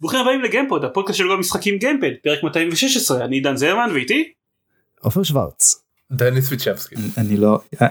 [0.00, 4.32] ברוכים הבאים לגיימפוד הפודקאסט של משחקים גיימפד פרק 216 אני דן זרמן ואיתי?
[5.00, 5.82] עופר שוורץ.
[6.12, 6.94] דני סוויצ'בסקי.
[7.18, 7.86] אני לא אה,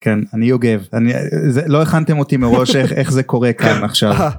[0.00, 0.84] כן אני יוגב.
[0.92, 1.12] אני
[1.50, 4.12] זה, לא הכנתם אותי מראש איך, איך זה קורה כאן עכשיו.
[4.12, 4.30] אה,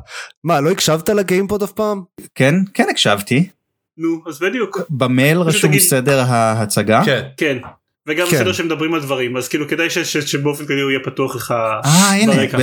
[0.44, 2.02] מה לא הקשבת לגיימפוד אף פעם?
[2.36, 3.50] כן כן הקשבתי.
[3.98, 4.80] נו אז בדיוק.
[4.90, 7.02] במייל רשום תגיד- סדר ההצגה.
[7.06, 7.28] כן.
[7.38, 7.58] כן
[8.10, 8.36] וגם כן.
[8.36, 11.52] בסדר שמדברים על דברים אז כאילו כדאי ש- ש- שבאופן כללי הוא יהיה פתוח לך
[11.86, 12.58] אה הנה ברקע.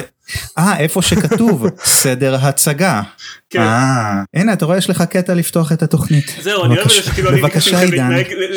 [0.59, 1.67] אה איפה שכתוב
[2.03, 3.03] סדר הצגה
[3.51, 3.61] כן.
[3.61, 7.03] אה הנה אתה רואה יש לך קטע לפתוח את התוכנית זהו אני אוהב את זה
[7.03, 8.11] שכאילו אני בבקשה מכם עידן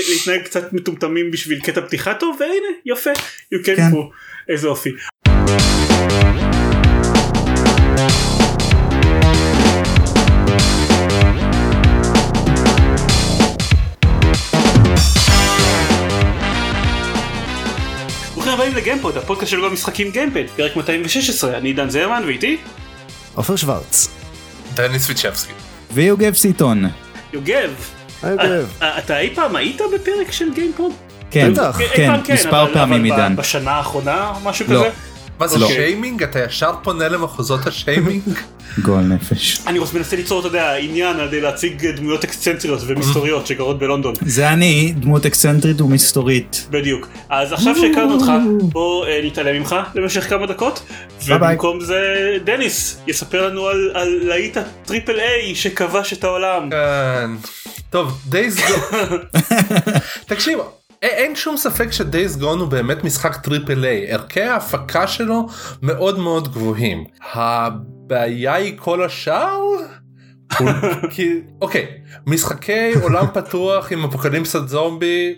[0.09, 2.53] להתנהג קצת מטומטמים בשביל קטע פתיחה טוב והנה
[2.97, 3.09] יפה
[3.55, 3.91] you can כן.
[4.49, 4.89] איזה אופי.
[18.49, 22.57] ברוכים הבאים לגיימפוד הפודקאסט של משחקים גיימפד פרק 216 אני דן זרמן ואיתי
[23.35, 24.07] עופר שוורץ.
[24.73, 25.53] דני סוויצ'בסקי.
[25.91, 26.85] ויוגב סיטון
[27.33, 27.71] יוגב
[28.23, 28.67] יוגב.
[28.81, 30.91] אה, אתה אי פעם היית בפרק של גיימפוד?
[31.31, 31.53] כן
[31.95, 34.79] כן פעם מספר פעמים עידן בשנה האחרונה משהו לא.
[34.79, 34.89] כזה?
[35.39, 35.67] מה זה לא.
[35.67, 36.23] שיימינג?
[36.23, 38.23] אתה ישר פונה למחוזות השיימינג?
[38.85, 43.79] גועל נפש אני רוצה מנסה ליצור אתה יודע עניין כדי להציג דמויות אקסצנטריות ומסתוריות שקורות
[43.79, 49.75] בלונדון זה אני דמות אקסצנטרית ומסתורית בדיוק אז עכשיו שהכרנו אותך בוא אה, נתעלם ממך
[49.95, 50.81] למשך כמה דקות.
[51.27, 52.01] ובמקום זה
[52.43, 57.29] דניס יספר לנו על על להיט ה triple A שכבש את העולם כן.
[57.89, 59.19] טוב, Days Gone.
[60.31, 60.59] תקשיב,
[61.01, 64.11] אין שום ספק ש Days Gone הוא באמת משחק triple A.
[64.11, 65.47] ערכי ההפקה שלו
[65.81, 67.03] מאוד מאוד גבוהים.
[67.33, 69.59] הבעיה היא כל השאר?
[71.13, 71.87] כי אוקיי
[72.27, 75.35] משחקי עולם פתוח עם אפוקליפסת זומבי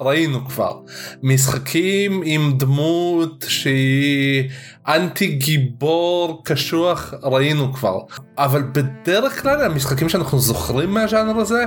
[0.00, 0.80] ראינו כבר
[1.22, 4.50] משחקים עם דמות שהיא
[4.88, 7.98] אנטי גיבור קשוח ראינו כבר
[8.38, 11.64] אבל בדרך כלל המשחקים שאנחנו זוכרים מהז'אנר הזה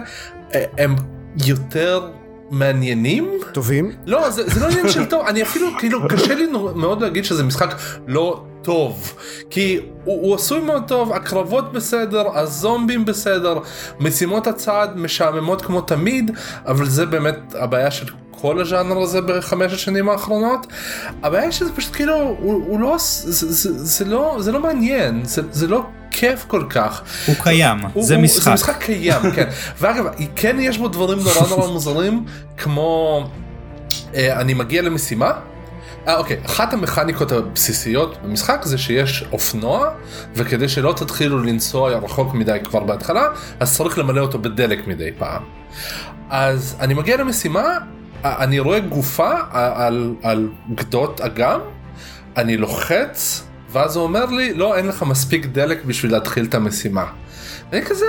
[0.77, 0.95] הם
[1.45, 2.09] יותר
[2.52, 3.31] מעניינים?
[3.52, 3.91] טובים?
[4.05, 5.25] לא זה, זה לא עניין של טוב.
[5.27, 7.76] אני אפילו כאילו קשה לי נו- מאוד להגיד שזה משחק
[8.08, 9.14] לא טוב.
[9.49, 13.59] כי הוא, הוא עשוי מאוד טוב הקרבות בסדר הזומבים בסדר
[13.99, 16.31] משימות הצעד משעממות כמו תמיד
[16.65, 18.05] אבל זה באמת הבעיה של
[18.41, 20.67] כל הז'אנר הזה בחמש השנים האחרונות
[21.23, 22.37] הבעיה שזה פשוט כאילו הוא,
[22.67, 25.81] הוא לא זה, זה, זה לא זה לא מעניין זה, זה לא
[26.11, 30.57] כיף כל כך הוא קיים הוא- זה הוא- משחק זה משחק קיים כן ואגב כן
[30.59, 32.25] יש בו דברים נורא נורא מוזרים
[32.57, 33.23] כמו
[34.15, 35.31] אה, אני מגיע למשימה.
[36.08, 39.89] אה, אוקיי, אחת המכניקות הבסיסיות במשחק זה שיש אופנוע
[40.35, 43.27] וכדי שלא תתחילו לנסוע רחוק מדי כבר בהתחלה
[43.59, 45.41] אז צריך למלא אותו בדלק מדי פעם.
[46.29, 47.77] אז אני מגיע למשימה
[48.23, 51.59] אני רואה גופה על, על גדות אגם
[52.37, 57.05] אני לוחץ ואז הוא אומר לי לא אין לך מספיק דלק בשביל להתחיל את המשימה.
[57.73, 58.05] אני כזה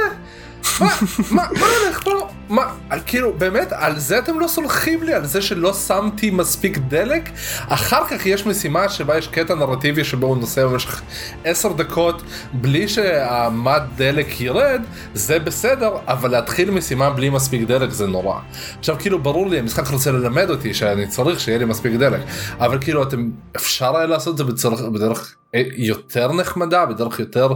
[0.81, 0.89] מה
[1.31, 2.29] מה מה הולך פה?
[2.49, 2.75] מה
[3.07, 5.15] כאילו באמת על זה אתם לא סולחים לי?
[5.15, 7.31] על זה שלא שמתי מספיק דלק?
[7.69, 11.03] אחר כך יש משימה שבה יש קטע נרטיבי שבו הוא נוסע במשך
[11.45, 14.83] 10 דקות בלי שהמד דלק ירד
[15.15, 18.41] זה בסדר אבל להתחיל משימה בלי מספיק דלק זה נורא.
[18.79, 22.21] עכשיו כאילו ברור לי המשחק רוצה ללמד אותי שאני צריך שיהיה לי מספיק דלק
[22.59, 25.35] אבל כאילו אתם אפשר היה לעשות את זה בצורך, בדרך
[25.77, 27.53] יותר נחמדה בדרך יותר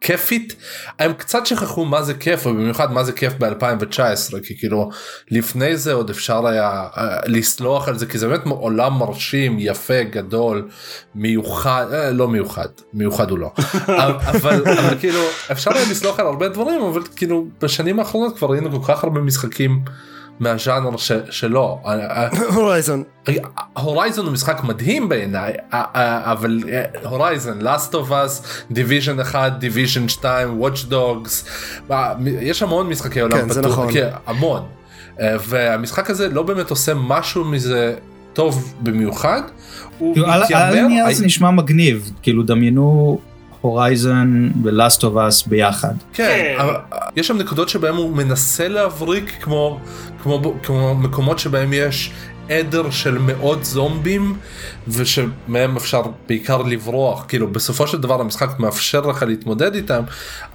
[0.00, 0.56] כיפית.
[0.98, 4.90] הם קצת שכחו מה זה כיף ובמיוחד מה זה כיף ב2019 כי כאילו
[5.30, 10.02] לפני זה עוד אפשר היה אה, לסלוח על זה כי זה באמת עולם מרשים יפה
[10.02, 10.68] גדול
[11.14, 13.52] מיוחד אה, לא מיוחד מיוחד הוא לא.
[14.30, 15.20] אבל, אבל כאילו
[15.52, 19.20] אפשר היה לסלוח על הרבה דברים אבל כאילו בשנים האחרונות כבר ראינו כל כך הרבה
[19.20, 19.80] משחקים
[20.40, 21.78] מהז'אנר ש, שלא.
[21.86, 23.02] אה, אה, הורייזון.
[23.78, 26.60] הורייזון הוא משחק מדהים בעיניי אה, אה, אבל
[27.04, 31.44] Horizon Last of Us Division 1 Division 2 Watch Dogs
[32.26, 33.92] יש המון משחקי עולם כן, זה פתוח נכון.
[33.92, 34.62] כן, המון
[35.20, 37.94] אה, והמשחק הזה לא באמת עושה משהו מזה
[38.32, 39.42] טוב במיוחד.
[39.98, 43.18] הוא על מתיימר- על הנייר זה נשמע מגניב כאילו דמיינו
[43.60, 45.94] Horizon ו Last of Us ביחד.
[46.12, 46.56] כן, כן.
[46.60, 46.74] אבל
[47.16, 49.80] יש שם נקודות שבהם הוא מנסה להבריק כמו,
[50.22, 52.12] כמו, כמו מקומות שבהם יש
[52.48, 54.36] עדר של מאות זומבים
[54.88, 57.24] ושמהם אפשר בעיקר לברוח.
[57.28, 60.02] כאילו בסופו של דבר המשחק מאפשר לך להתמודד איתם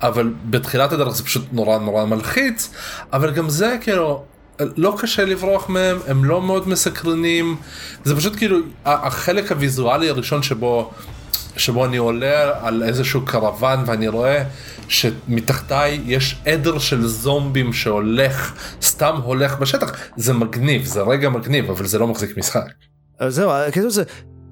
[0.02, 2.74] אבל בתחילת הדרך זה פשוט נורא נורא מלחיץ.
[3.14, 4.24] אבל גם זה כאילו
[4.60, 7.56] לא קשה לברוח מהם הם לא מאוד מסקרנים.
[8.04, 10.92] זה פשוט כאילו החלק הוויזואלי הראשון שבו
[11.58, 14.44] שבו אני עולה על איזשהו קרוון ואני רואה
[14.88, 21.86] שמתחתיי יש עדר של זומבים שהולך סתם הולך בשטח זה מגניב זה רגע מגניב אבל
[21.86, 22.66] זה לא מחזיק משחק.
[23.28, 24.04] זהו, כאילו זה,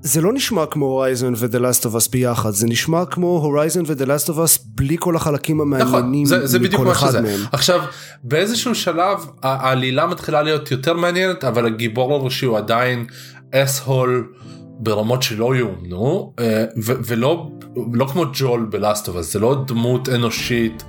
[0.02, 4.06] זה לא נשמע כמו Horizon ו-The Last of Us ביחד, זה נשמע כמו Horizon ו-The
[4.06, 7.22] Last of Us בלי כל החלקים נכון, המעניינים זה, זה בדיוק מה שזה.
[7.22, 7.40] מהם.
[7.52, 7.82] עכשיו,
[8.24, 13.06] באיזשהו שלב העלילה מתחילה להיות יותר מעניינת, אבל הגיבור הראשי הוא עדיין
[13.52, 14.28] asshole
[14.84, 17.50] ברמות שלא יאומנו, אה, ולא
[17.94, 20.84] לא כמו ג'ואל ב Last of זה לא דמות אנושית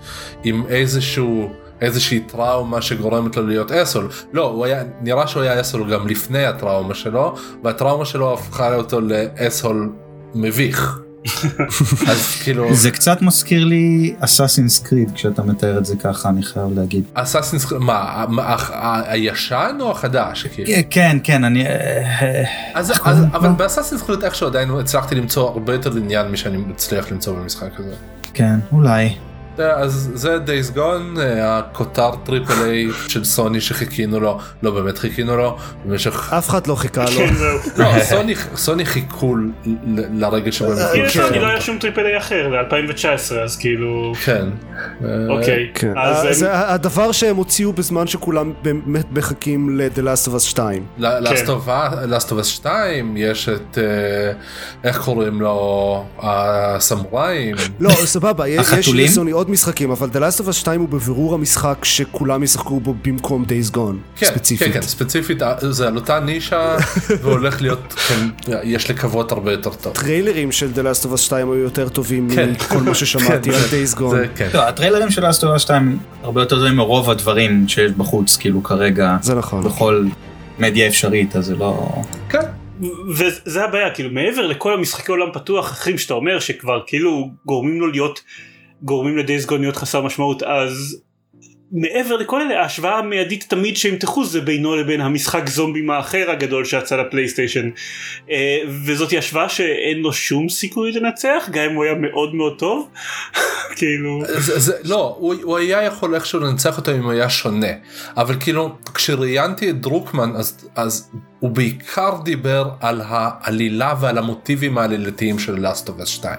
[0.44, 1.48] עם איזשהו...
[1.80, 6.44] איזושהי טראומה שגורמת לו להיות אסול לא הוא היה נראה שהוא היה אסול גם לפני
[6.44, 7.34] הטראומה שלו
[7.64, 9.92] והטראומה שלו הפכה אותו לאסול
[10.34, 11.02] מביך.
[12.08, 16.66] אז כאילו זה קצת מזכיר לי אסאסינס קריד כשאתה מתאר את זה ככה אני חייב
[16.74, 17.04] להגיד.
[17.14, 18.56] אסאסינס מה מה,
[19.06, 20.72] הישן או החדש כאילו?
[20.90, 23.48] כן כן אני אה, אז, קוראים אבל?
[23.48, 27.94] באסאסינס קריד איכשהו עדיין הצלחתי למצוא הרבה יותר עניין משאני מצליח למצוא במשחק הזה.
[28.34, 29.08] כן אולי.
[29.56, 34.98] זה- אז זה Days Gone אה, הכותר triple A של סוני שחיכינו לו לא באמת
[34.98, 37.10] חיכינו לו במשך אף אחד לא חיכה לו.
[37.10, 37.34] כן.
[37.76, 39.36] לא סוני סוני חיכו
[40.14, 41.40] לרגע שבו הם כי יכולים לפני כן.
[41.40, 43.04] לא היה שום triple A אחר ל-2019
[43.44, 44.46] אז כאילו כן.
[45.04, 45.92] אה, אוקיי כן.
[45.98, 50.40] אז אה, הם- זה הדבר שהם הוציאו בזמן שכולם באמת מחכים ל-The Last of Us
[50.40, 50.84] 2.
[50.98, 53.82] Last of 2 יש את אה,
[54.84, 58.88] איך קוראים לו הסמוראים לא, סבבה, יש?
[58.94, 62.94] לסוני עוד משחקים, אבל The Last of Us 2 הוא בבירור המשחק שכולם ישחקו בו
[63.02, 63.76] במקום Days Gone,
[64.16, 64.68] כן, ספציפית.
[64.68, 66.76] כן, כן, ספציפית אה, זה על אותה נישה
[67.22, 68.28] והולך להיות, כן,
[68.62, 69.92] יש לקוות הרבה יותר טוב.
[69.94, 72.50] טריילרים של The Last of Us 2 היו יותר טובים כן.
[72.50, 74.10] מכל מה ששמעתי כן, על Days Gone.
[74.10, 74.48] זה כן.
[74.54, 79.34] לא, הטריילרים של אסטורה 2 הרבה יותר טובים מרוב הדברים שיש בחוץ כאילו כרגע זה
[79.34, 79.64] נכון.
[79.64, 80.04] בכל
[80.58, 81.92] מדיה אפשרית אז זה לא.
[82.28, 82.42] כן.
[83.16, 87.86] וזה הבעיה כאילו מעבר לכל המשחקי עולם פתוח אחרים שאתה אומר שכבר כאילו גורמים לו
[87.86, 88.20] להיות
[88.82, 91.02] גורמים לדייס גון להיות חסר משמעות אז
[91.72, 96.96] מעבר לכל אלה ההשוואה המיידית תמיד שימתחו זה בינו לבין המשחק זומבים האחר הגדול שיצא
[96.96, 97.70] לפלייסטיישן
[98.30, 102.88] אה, וזאת השוואה שאין לו שום סיכוי לנצח גם אם הוא היה מאוד מאוד טוב
[103.78, 107.72] כאילו זה, זה, לא, הוא, הוא היה יכול איכשהו לנצח אותו אם הוא היה שונה.
[108.16, 115.38] אבל כאילו, כשראיינתי את דרוקמן, אז, אז הוא בעיקר דיבר על העלילה ועל המוטיבים העלילתיים
[115.38, 116.34] של Us 2.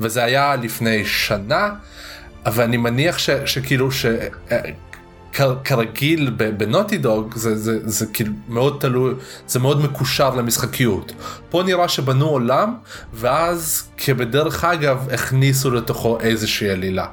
[0.00, 1.68] וזה היה לפני שנה,
[2.46, 4.06] ואני מניח ש, שכאילו ש...
[5.32, 9.14] כ- כרגיל ב- בנוטי דוג זה, זה, זה כאילו מאוד תלוי
[9.48, 11.12] זה מאוד מקושר למשחקיות
[11.50, 12.74] פה נראה שבנו עולם
[13.12, 17.06] ואז כבדרך אגב הכניסו לתוכו איזושהי עלילה.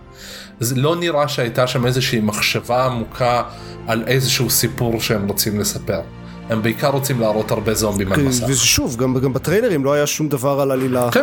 [0.60, 3.44] זה לא נראה שהייתה שם איזושהי מחשבה עמוקה
[3.88, 6.02] על איזשהו סיפור שהם רוצים לספר.
[6.50, 8.46] הם בעיקר רוצים להראות הרבה זומבים על מסך.
[8.48, 11.12] ושוב, גם, גם בטריילרים לא היה שום דבר על עלילה.
[11.12, 11.22] כן,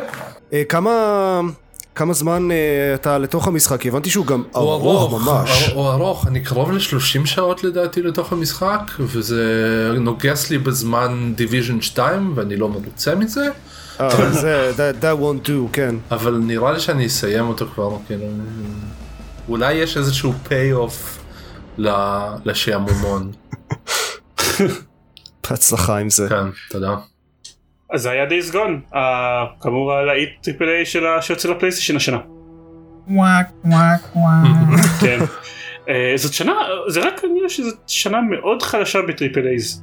[0.52, 0.90] אה, כמה,
[1.94, 3.87] כמה זמן אה, אתה לתוך המשחק?
[3.87, 5.70] הבנתי שהוא גם הוא ארוך ממש.
[5.75, 12.32] הוא ארוך, אני קרוב ל-30 שעות לדעתי לתוך המשחק, וזה נוגס לי בזמן Division 2
[12.35, 13.49] ואני לא מרוצה מזה,
[14.00, 15.94] אה, זה, that, that won't do, כן.
[16.11, 18.26] אבל נראה לי שאני אסיים אותו כבר, כאילו,
[19.49, 21.19] אולי יש איזשהו payoff
[22.44, 23.32] לשעמומון.
[25.50, 26.29] בהצלחה עם זה.
[26.29, 26.96] כן, תודה.
[27.92, 28.81] אז זה היה Days Gone
[29.62, 30.84] כאמור הלהיט triple A
[31.20, 32.19] שיוצא לפלייסטיישן השנה
[33.08, 34.81] וואק וואק וואק.
[35.00, 35.19] כן.
[35.88, 36.52] אה, זאת שנה
[36.88, 39.82] זה רק כנראה שזאת שנה מאוד חלשה ב triple A's.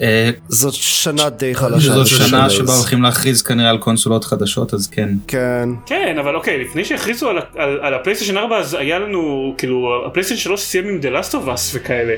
[0.00, 1.92] אה, זאת שנה די חלשה.
[1.92, 2.50] זאת שנה.
[2.50, 5.08] שבה הולכים להכריז כנראה על קונסולות חדשות אז כן.
[5.26, 5.68] כן.
[5.86, 10.06] כן אבל אוקיי לפני שהכריזו על, ה- על, על הפלייסטיישן 4 אז היה לנו כאילו
[10.06, 12.14] הפלייסטיישן 3 סיים עם The Last of Us וכאלה.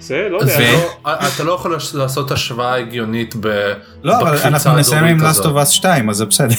[0.00, 0.58] זה לא יודע.
[0.72, 3.72] לא- אתה לא יכול לעשות השוואה הגיונית ב...
[4.02, 5.56] לא אבל בקפיצה אנחנו נסיים עם הדורית Last הזאת.
[5.56, 6.54] of Us 2 אז זה בסדר.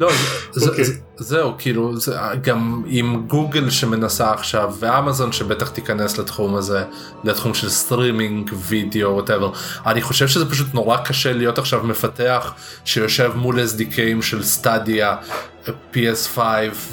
[0.00, 0.10] לא,
[0.52, 0.84] זה, אוקיי.
[0.84, 6.84] זה, זהו, כאילו, זה, גם עם גוגל שמנסה עכשיו, ואמזון שבטח תיכנס לתחום הזה,
[7.24, 9.52] לתחום של סטרימינג, וידאו, whatever,
[9.86, 12.52] אני חושב שזה פשוט נורא קשה להיות עכשיו מפתח
[12.84, 15.16] שיושב מול SDKים של Stadia,
[15.94, 16.38] PS5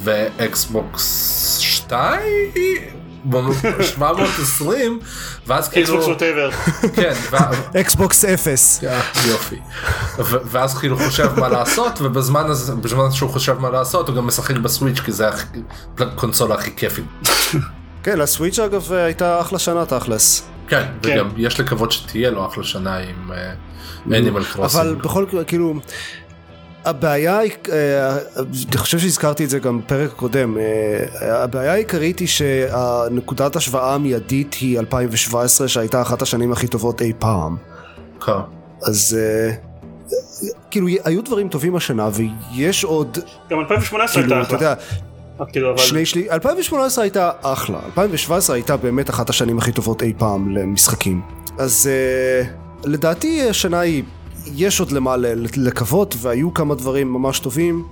[0.04, 2.20] ו Xbox 2?
[3.82, 5.00] 720
[5.48, 6.52] ואז כאילו Xbox whatever.
[6.96, 7.14] כן
[7.80, 8.84] Xbox אפס.
[8.84, 9.60] אה, יופי.
[10.20, 14.56] ואז כאילו חושב מה לעשות ובזמן הזה בזמן שהוא חושב מה לעשות הוא גם משחק
[14.56, 15.30] ב Switch כי זה
[16.00, 17.06] הקונסולה הכי כיפית.
[18.04, 20.48] כן, לסוויץ' אגב אה, הייתה אחלה שנה תכלס.
[20.68, 21.10] כן כן.
[21.14, 23.32] וגם יש לקוות שתהיה לו אחלה שנה עם
[24.08, 25.02] אנימל אבל קרוסינג.
[25.04, 25.74] בכל מקרה, כאילו,
[26.88, 27.40] הבעיה
[27.72, 28.18] אה,
[28.70, 34.54] אני חושב שהזכרתי את זה גם בפרק הקודם, אה, הבעיה העיקרית היא שהנקודת השוואה המיידית
[34.54, 37.56] היא 2017 שהייתה אחת השנים הכי טובות אי פעם.
[38.26, 38.32] כן.
[38.84, 39.54] אז אה,
[40.72, 43.18] כאילו היו דברים טובים השנה ויש עוד,
[43.50, 44.74] גם 2018 כאילו, הייתה אחלה.
[45.52, 50.14] כאילו אבל שני שלי, 2018 הייתה אחלה, 2017 הייתה באמת אחת השנים הכי טובות אי
[50.18, 51.22] פעם למשחקים.
[51.58, 54.04] אז uh, לדעתי השנה היא
[54.56, 57.84] יש עוד למה ל- לקוות והיו כמה דברים ממש טובים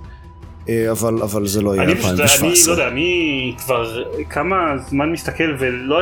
[0.68, 2.74] אה, אבל אבל זה לא יהיה אני פשוט, אני 2017.
[2.74, 4.56] לא יודע, אני כבר כמה
[4.88, 6.00] זמן מסתכל ולא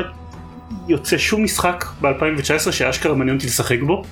[0.88, 4.02] יוצא שום משחק ב-2019 שאשכרה מעניין אותי לשחק בו.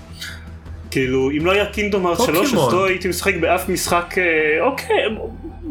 [0.91, 2.73] כאילו, אם לא היה Kingdom Hearts 3 אז.
[2.73, 4.25] לא הייתי משחק באף משחק, אה,
[4.65, 4.97] אוקיי,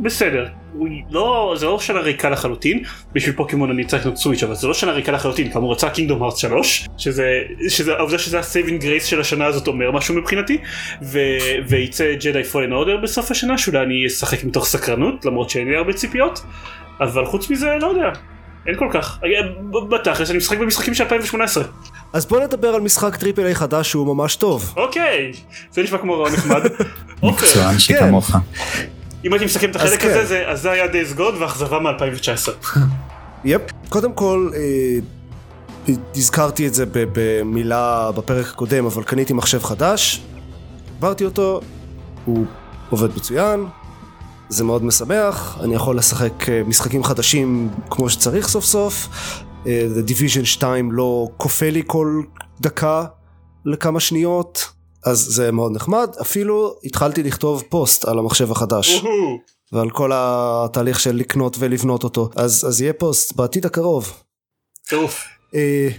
[0.01, 0.45] בסדר.
[0.73, 4.67] הוא לא, זה לא שנה ריקה לחלוטין, בשביל פוקימון אני צריך לקנות Switch אבל זה
[4.67, 8.81] לא שנה ריקה לחלוטין, כאמור יצא Kingdom Hearts 3, שזה, שזה, העובדה שזה ה saving
[8.81, 10.57] grace של השנה הזאת אומר משהו מבחינתי,
[11.01, 11.19] ו,
[11.67, 15.93] וייצא Jedi Fallen Order בסוף השנה, שאולי אני אשחק מתוך סקרנות, למרות שאין לי הרבה
[15.93, 16.41] ציפיות,
[16.99, 18.09] אבל חוץ מזה לא יודע,
[18.67, 19.29] אין כל כך, אה,
[19.89, 21.63] בתכלס אני משחק במשחקים של 2018,
[22.13, 24.73] אז בוא נדבר על משחק triple A חדש שהוא ממש טוב.
[24.75, 25.31] אוקיי,
[25.71, 26.61] זה נשמע כמו רעיון נחמד,
[27.23, 27.79] מקצוען כן.
[27.79, 28.31] שכמוך.
[29.25, 30.09] אם הייתי מסכם את החלק כן.
[30.09, 32.69] הזה, זה- אז זה היה Days Gone ואכזבה מ-2019.
[33.43, 33.61] yep.
[33.89, 40.21] קודם כל, אה, הזכרתי את זה במילה בפרק הקודם, אבל קניתי מחשב חדש,
[40.97, 41.61] עברתי אותו,
[42.25, 42.45] הוא
[42.89, 43.65] עובד מצוין,
[44.49, 49.07] זה מאוד משמח, אני יכול לשחק אה, משחקים חדשים כמו שצריך סוף סוף,
[49.67, 52.21] אה, The Division 2 לא כופה לי כל
[52.61, 53.05] דקה
[53.65, 54.69] לכמה שניות,
[55.05, 59.03] אז זה מאוד נחמד, אפילו התחלתי לכתוב פוסט על המחשב החדש.
[59.71, 62.29] ועל כל התהליך של לקנות ולבנות אותו.
[62.35, 64.23] אז אז יהיה פוסט בעתיד הקרוב.
[64.87, 65.23] טירוף.
[65.55, 65.89] אה,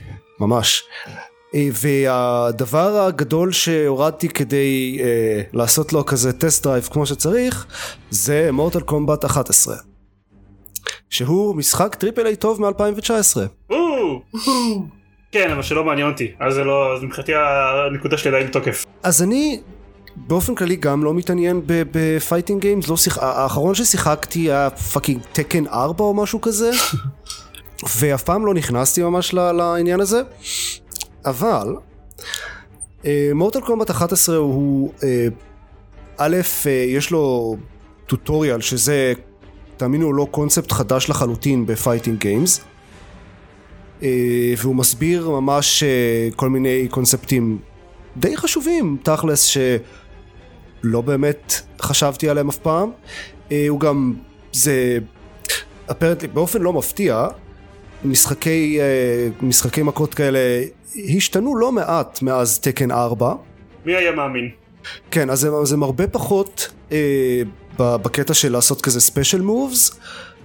[0.40, 0.82] ממש.
[1.54, 7.66] אה, והדבר הגדול שהורדתי כדי אה, לעשות לו כזה test drive כמו שצריך
[8.11, 9.76] זה מורטל קומבט 11
[11.11, 13.37] שהוא משחק triple A טוב מ-2019
[13.71, 14.23] או.
[15.32, 18.84] כן אבל שלא מעניין אותי אז זה לא אז מבחינתי הנקודה שלי עדיין בתוקף.
[19.02, 19.60] אז אני
[20.16, 23.18] באופן כללי גם לא מתעניין ב fighting games, לא שיח...
[23.18, 26.70] האחרון ששיחקתי היה פאקינג תקן 4 או משהו כזה,
[27.98, 30.22] ואף פעם לא נכנסתי ממש לעניין הזה,
[31.24, 31.76] אבל
[33.34, 35.26] מורטל קומבט 11 הוא אה,
[36.16, 36.36] א',
[36.66, 37.56] אה, יש לו
[38.06, 39.12] טוטוריאל שזה,
[39.76, 42.61] תאמינו או לא קונספט חדש לחלוטין ב fighting games.
[44.02, 44.09] אה,
[44.59, 47.59] והוא מסביר ממש אה, כל מיני קונספטים
[48.16, 52.90] די חשובים תכלס שלא באמת חשבתי עליהם אף פעם.
[53.52, 54.14] אה, הוא גם
[54.52, 54.99] זה
[55.90, 57.26] apparently באופן לא מפתיע
[58.04, 58.78] משחקי
[59.42, 60.64] משחקי מכות כאלה
[61.16, 63.35] השתנו לא מעט מאז טקן 4
[63.87, 64.50] מי היה מאמין?
[65.11, 67.42] כן אז הם, אז הם הרבה פחות אה,
[67.78, 70.00] בקטע של לעשות כזה ספיישל מובס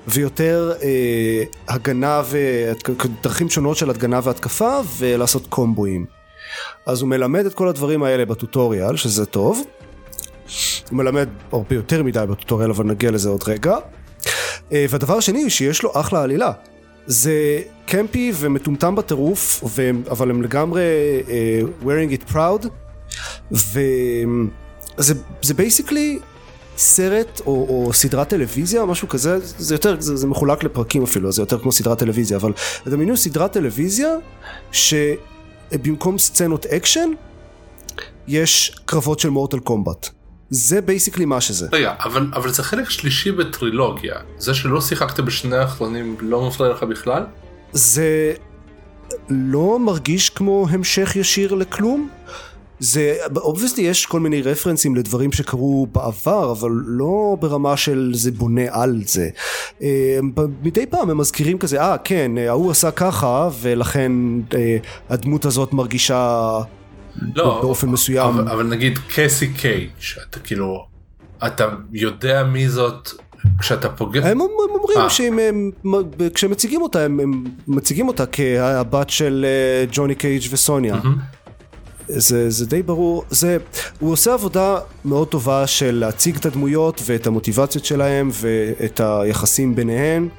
[0.08, 6.06] ויותר אה, הגנה ודרכים שונות של הגנה והתקפה ולעשות קומבואים.
[6.86, 9.64] אז הוא מלמד את כל הדברים האלה בטוטוריאל שזה טוב.
[10.90, 13.76] הוא מלמד הרבה יותר מדי בטוטוריאל אבל נגיע לזה עוד רגע.
[14.72, 16.52] אה, והדבר השני שיש לו אחלה עלילה.
[17.08, 20.84] זה קמפי ומטומטם בטירוף והם, אבל הם לגמרי
[21.26, 22.68] uh, wearing it proud
[23.52, 25.54] וזה זה
[26.78, 31.42] סרט או, או סדרת טלוויזיה משהו כזה זה יותר זה, זה מחולק לפרקים אפילו זה
[31.42, 32.54] יותר כמו סדרת טלוויזיה אבל
[32.88, 34.10] דמיינו סדרת טלוויזיה
[34.72, 37.10] שבמקום סצנות אקשן
[38.28, 40.10] יש קרבות של מורטל קומבט
[40.50, 44.16] זה basically מה שזה רגע, אבל, אבל זה חלק שלישי בטרילוגיה.
[44.38, 47.24] זה שלא שיחקת בשני האחרונים לא מפריע לך בכלל?
[47.72, 48.34] זה
[49.30, 52.10] לא מרגיש כמו המשך ישיר לכלום.
[52.80, 58.62] זה, אובייסטי יש כל מיני רפרנסים לדברים שקרו בעבר, אבל לא ברמה של זה בונה
[58.70, 59.30] על זה.
[59.82, 60.20] אה,
[60.64, 64.12] מדי פעם הם מזכירים כזה, אה כן, אה, ההוא עשה ככה, ולכן
[64.56, 64.78] אה,
[65.10, 66.52] הדמות הזאת מרגישה
[67.36, 68.28] לא, באופן מסוים.
[68.28, 69.90] אבל, אבל נגיד קסי קייג',
[70.30, 70.86] אתה כאילו,
[71.46, 73.10] אתה יודע מי זאת
[73.60, 74.24] כשאתה פוגש...
[74.24, 75.10] הם הם אומרים אה.
[75.10, 75.72] שהם, הם,
[76.34, 79.46] כשהם מציגים אותה, הם, הם מציגים אותה כהבת של
[79.92, 80.96] ג'וני קייג' וסוניה.
[80.96, 81.37] מהמם.
[82.08, 83.58] זה, זה די ברור, זה,
[84.00, 90.30] הוא עושה עבודה מאוד טובה של להציג את הדמויות ואת המוטיבציות שלהם ואת היחסים ביניהן.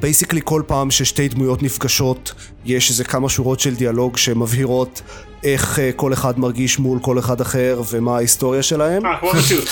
[0.00, 2.32] basically כל פעם ששתי דמויות נפגשות
[2.64, 5.02] יש איזה כמה שורות של דיאלוג שמבהירות
[5.44, 9.06] איך אה, כל אחד מרגיש מול כל אחד אחר ומה ההיסטוריה שלהם.
[9.06, 9.68] אה כמו במציאות.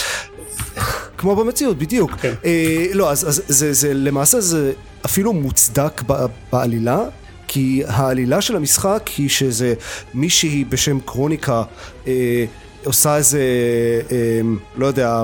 [1.18, 2.10] כמו במציאות בדיוק.
[2.10, 2.34] כן.
[2.44, 4.72] אה, לא אז, אז זה, זה למעשה זה
[5.06, 7.00] אפילו מוצדק ב, בעלילה.
[7.52, 9.74] כי העלילה של המשחק היא שזה
[10.14, 11.62] מישהי בשם קרוניקה
[12.06, 12.44] אה,
[12.84, 13.40] עושה איזה
[14.10, 14.40] אה,
[14.76, 15.22] לא יודע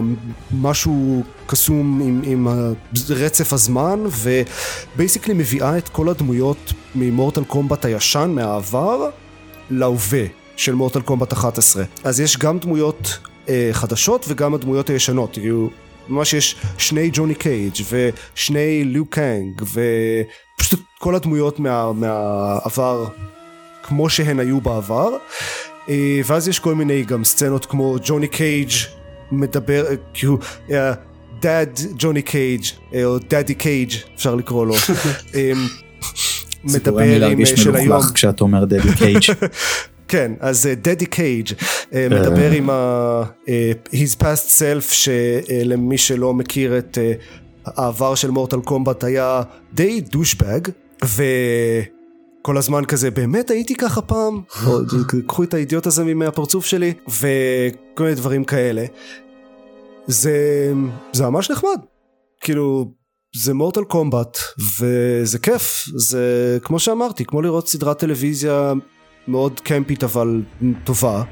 [0.61, 2.49] משהו קסום עם, עם
[3.11, 9.11] רצף הזמן ובייסיקלי מביאה את כל הדמויות ממורטל קומבט הישן מהעבר
[9.71, 10.25] להווה
[10.57, 13.19] של מורטל קומבט 11 אז יש גם דמויות
[13.49, 15.33] אה, חדשות וגם הדמויות הישנות.
[15.33, 15.71] כאילו
[16.09, 19.63] ממש יש שני ג'וני קייג' ושני ליו קאנג
[20.59, 23.07] ופשוט כל הדמויות מה, מהעבר
[23.83, 25.09] כמו שהן היו בעבר
[25.89, 28.71] אה, ואז יש כל מיני גם סצנות כמו ג'וני קייג'
[29.33, 29.85] מדבר,
[30.15, 30.39] כאילו,
[31.41, 32.63] dad ג'וני קייג'
[33.05, 34.75] או daddy קייג' אפשר לקרוא לו.
[36.65, 37.89] זה גורם לי מדבר עם להרגיש של היום.
[37.89, 39.21] מלוכלך כשאתה אומר דדי קייג'.
[40.09, 41.49] כן, אז דדי קייג'
[41.93, 43.23] מדבר עם ה...
[43.93, 46.99] his past self שלמי שלא מכיר את
[47.77, 50.61] העבר של מורטל קומבט היה די דושבג
[51.05, 54.43] וכל הזמן כזה באמת הייתי ככה פעם?
[55.27, 58.85] קחו את האידיוט הזה מהפרצוף שלי וכל מיני דברים כאלה.
[60.07, 60.73] זה,
[61.13, 61.81] זה ממש נחמד.
[62.41, 62.93] כאילו
[63.37, 64.39] זה מורטל קומבט
[64.79, 65.85] וזה כיף.
[65.97, 68.73] זה כמו שאמרתי כמו לראות סדרת טלוויזיה
[69.29, 70.43] מאוד קמפית אבל
[70.85, 71.23] טובה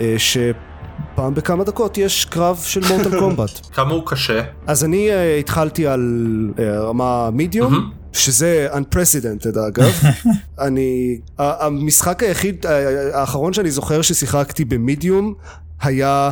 [0.00, 0.14] אה,
[1.14, 4.42] שפעם בכמה דקות יש קרב של מורטל קומבט כמה הוא קשה?
[4.66, 6.20] אז אני uh, התחלתי על
[6.56, 7.90] uh, רמה מידיום מהמם.
[8.12, 9.92] שזה unprecedented אגב
[10.66, 15.34] אני המשחק היחיד ה- האחרון שאני זוכר ששיחקתי במידיום
[15.82, 16.30] היה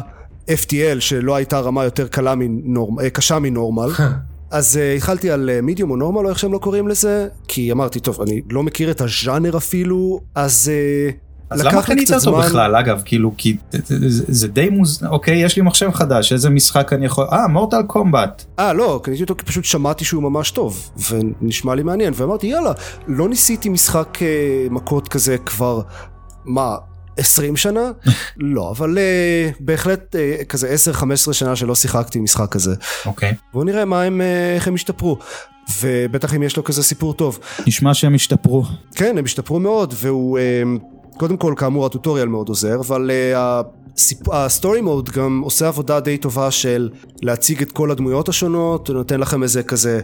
[0.49, 3.91] FTL שלא הייתה רמה יותר קלה מנורמ, אה, קשה מנורמל
[4.51, 8.01] אז uh, התחלתי על מידיום או נורמל או איך שהם לא קוראים לזה כי אמרתי
[8.01, 12.41] טוב אני לא מכיר את הז'אנר אפילו אז uh, אז למה קנית אותו זמן.
[12.47, 12.77] בכלל?
[12.77, 15.05] אגב כאילו כי זה- זה זה די מוז...
[15.11, 18.45] אוקיי יש לי מחשב חדש איזה משחק אני יכול אה מורטל קומבט.
[18.59, 22.73] אה לא, קניתי אותו כי פשוט שמעתי שהוא ממש טוב ונשמע לי מעניין ואמרתי יאללה
[23.09, 24.27] לא ניסיתי משחק אה,
[24.71, 25.81] מכות כזה כבר
[26.45, 26.77] מה
[27.17, 27.91] 20 שנה?
[28.37, 30.75] לא אבל אה, בהחלט אה, כזה
[31.29, 32.75] 10-15 שנה שלא שיחקתי משחק כזה.
[33.07, 33.35] אוקיי.
[33.53, 35.19] בואו נראה מה הם אה, איך הם השתפרו
[35.83, 37.39] ובטח אם יש לו כזה סיפור טוב.
[37.67, 38.65] נשמע שהם השתפרו.
[38.95, 40.39] כן הם השתפרו מאוד והוא
[41.23, 43.63] קודם כל כאמור הטוטוריאל מאוד עוזר אבל אה,
[44.33, 46.91] ה story mode גם עושה עבודה די טובה של
[47.23, 50.01] להציג את כל הדמויות השונות נותן לכם איזה כזה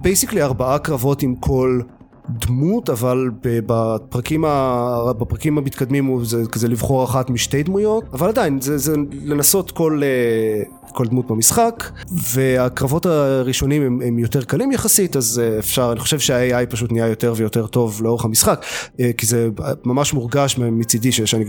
[0.00, 1.80] בייסיקלי ארבעה קרבות עם כל
[2.30, 5.12] דמות אבל בפרקים, ה...
[5.18, 10.00] בפרקים המתקדמים הוא זה כזה לבחור אחת משתי דמויות אבל עדיין זה, זה לנסות כל,
[10.04, 11.84] אה, כל דמות במשחק
[12.32, 17.06] והקרבות הראשונים הם, הם יותר קלים יחסית אז אה, אפשר אני חושב שה-AI פשוט נהיה
[17.06, 18.64] יותר ויותר טוב לאורך המשחק
[19.00, 19.48] אה, כי זה
[19.84, 21.44] ממש מורגש מצידי ש- שאני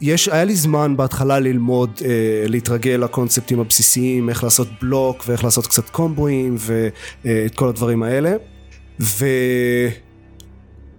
[0.00, 2.08] יש, היה לי זמן בהתחלה ללמוד, אה,
[2.46, 8.36] להתרגל לקונספטים הבסיסיים, איך לעשות בלוק ואיך לעשות קצת קומבואים ואת כל הדברים האלה.
[9.00, 9.26] ו...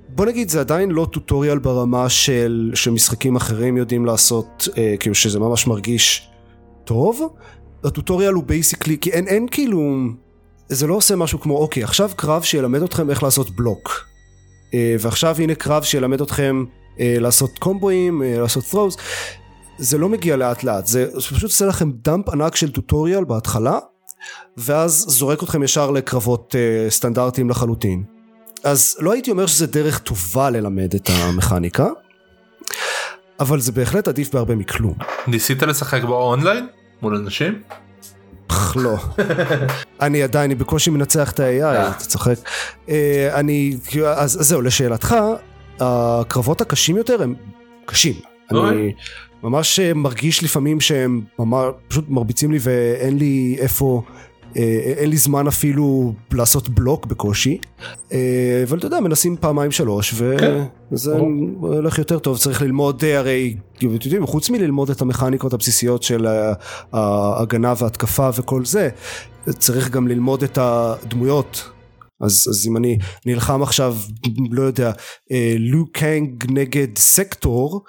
[0.09, 5.39] בוא נגיד זה עדיין לא טוטוריאל ברמה של שמשחקים אחרים יודעים לעשות, אה, כאילו שזה
[5.39, 6.29] ממש מרגיש
[6.83, 7.33] טוב.
[7.83, 10.07] הטוטוריאל הוא basically, כי אין, אין כאילו,
[10.69, 14.05] זה לא עושה משהו כמו אוקיי עכשיו קרב שילמד אתכם איך לעשות בלוק.
[14.73, 16.63] אה, ועכשיו הנה קרב שילמד אתכם
[16.99, 19.01] אה, לעשות קומבואים, אה, לעשות throws.
[19.77, 23.79] זה לא מגיע לאט לאט, זה זה פשוט עושה לכם dump ענק של טוטוריאל בהתחלה,
[24.57, 28.03] ואז זורק אתכם ישר לקרבות אה, סטנדרטיים לחלוטין.
[28.63, 31.87] אז לא הייתי אומר שזה דרך טובה ללמד את המכניקה,
[33.39, 34.93] אבל זה בהחלט עדיף בהרבה מכלום.
[35.27, 36.67] ניסית לשחק באונליין?
[37.01, 37.61] מול אנשים?
[38.47, 38.95] פח, לא.
[40.01, 42.35] אני עדיין, אני בקושי מנצח את ה-AI, אתה צוחק.
[42.89, 45.15] אה, אני, אז זהו, לשאלתך,
[45.79, 47.35] הקרבות הקשים יותר הם
[47.85, 48.15] קשים.
[48.51, 48.93] אני
[49.43, 54.01] ממש אה, מרגיש לפעמים שהם ממש פשוט מרביצים לי ואין לי איפה,
[54.57, 57.57] אה, אין לי זמן אפילו לעשות בלוק בקושי.
[58.11, 61.29] אה, אבל אתה יודע, מנסים פעמיים שלוש, כן, וזה ברור.
[61.59, 66.27] הולך יותר טוב, צריך ללמוד אה, הרי, אתם יודעים, חוץ מללמוד את המכניקות הבסיסיות של
[66.27, 66.53] אה,
[66.93, 68.89] ההגנה וההתקפה וכל זה,
[69.49, 71.71] צריך גם ללמוד את הדמויות.
[72.21, 73.97] אז, אז אם אני נלחם עכשיו,
[74.51, 74.91] לא יודע,
[75.31, 77.83] אה, לו קאנג נגד סקטור,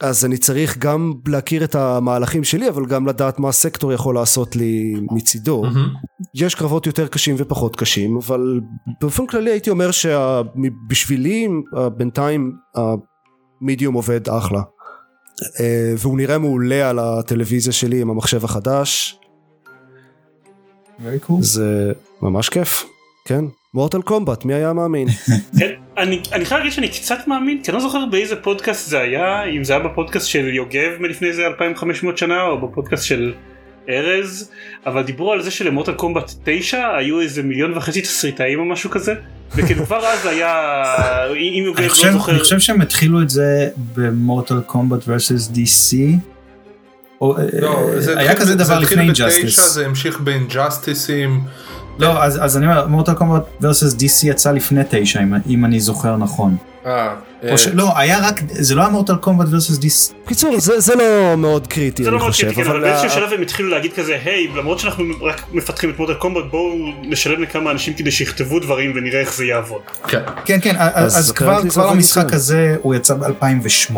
[0.00, 4.56] אז אני צריך גם להכיר את המהלכים שלי, אבל גם לדעת מה הסקטור יכול לעשות
[4.56, 5.62] לי מצידו.
[5.62, 5.94] מהמם.
[6.34, 8.60] יש קרבות יותר קשים ופחות קשים, אבל
[9.00, 11.48] באופן כללי הייתי אומר שבשבילי
[11.96, 14.62] בינתיים המדיום עובד אחלה.
[15.60, 19.18] אה, והוא נראה מעולה על הטלוויזיה שלי עם המחשב החדש,
[20.98, 21.40] Very cool.
[21.40, 22.84] זה ממש כיף,
[23.24, 23.44] כן?
[23.74, 25.08] מורטל קומבט, מי היה מאמין?
[25.98, 29.44] אני אני חייב להגיד שאני קצת מאמין כי אני לא זוכר באיזה פודקאסט זה היה
[29.44, 33.32] אם זה היה בפודקאסט של יוגב מלפני איזה 2500 שנה או בפודקאסט של
[33.88, 34.50] ארז
[34.86, 39.14] אבל דיברו על זה שלמוטל קומבט 9 היו איזה מיליון וחצי תסריטאים או משהו כזה
[39.54, 40.54] וכאילו כבר אז היה
[41.34, 45.96] אם יוגב אני לא זוכר אני חושב שהם התחילו את זה במורטל קומבט versus DC.
[47.20, 49.72] או, לא, אה, זה היה כזה זה דבר לפני אינג'סטיס.
[49.72, 51.40] זה המשיך באינג'סטיסים.
[51.98, 55.80] לא אז, אז אני אומר מורטל קומבט versus DC יצא לפני תשע אם, אם אני
[55.80, 56.56] זוכר נכון.
[56.86, 60.14] אה, אה, או שלא, היה רק, זה לא היה מורטל קומבט versus דיס.
[60.24, 62.88] בקיצור, זה, זה לא מאוד קריטי, זה אני לא מאוד חושב, קריטי, כן, אבל אבל...
[62.88, 66.44] באיזשהו ה- שלב הם התחילו להגיד כזה, היי, למרות שאנחנו רק מפתחים את מודל קומבט,
[66.50, 69.80] בואו נשלם לכמה אנשים כדי שיכתבו דברים ונראה איך זה יעבוד.
[70.08, 70.20] כן.
[70.44, 72.32] כן, כן, אז, אז כבר, כבר המשחק.
[72.32, 73.92] הזה הוא יצא ב-2008.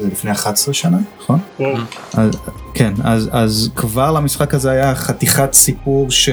[0.00, 1.38] זה לפני 11 שנה, נכון?
[2.14, 2.30] אז,
[2.74, 6.28] כן, אז, אז כבר למשחק הזה היה חתיכת סיפור ש,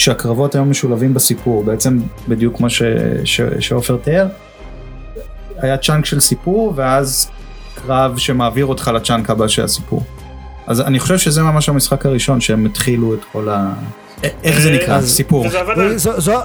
[0.00, 2.82] שהקרבות היו משולבים בסיפור, בעצם בדיוק כמו ש,
[3.24, 4.26] ש, שעופר תיאר.
[5.58, 7.30] היה chunk של סיפור ואז
[7.74, 10.02] קרב שמעביר אותך ל chunk הבא של הסיפור.
[10.66, 13.72] אז אני חושב שזה ממש המשחק הראשון שהם התחילו את כל ה...
[14.42, 15.00] איך זה נקרא?
[15.00, 15.46] סיפור.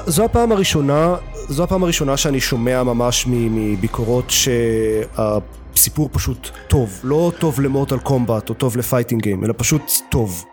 [0.05, 1.15] זו, הפעם הראשונה,
[1.49, 8.53] זו הפעם הראשונה שאני שומע ממש מביקורות שהסיפור פשוט טוב, לא טוב למורטל קומבט או
[8.53, 10.45] טוב ל fighting game, אלא פשוט טוב.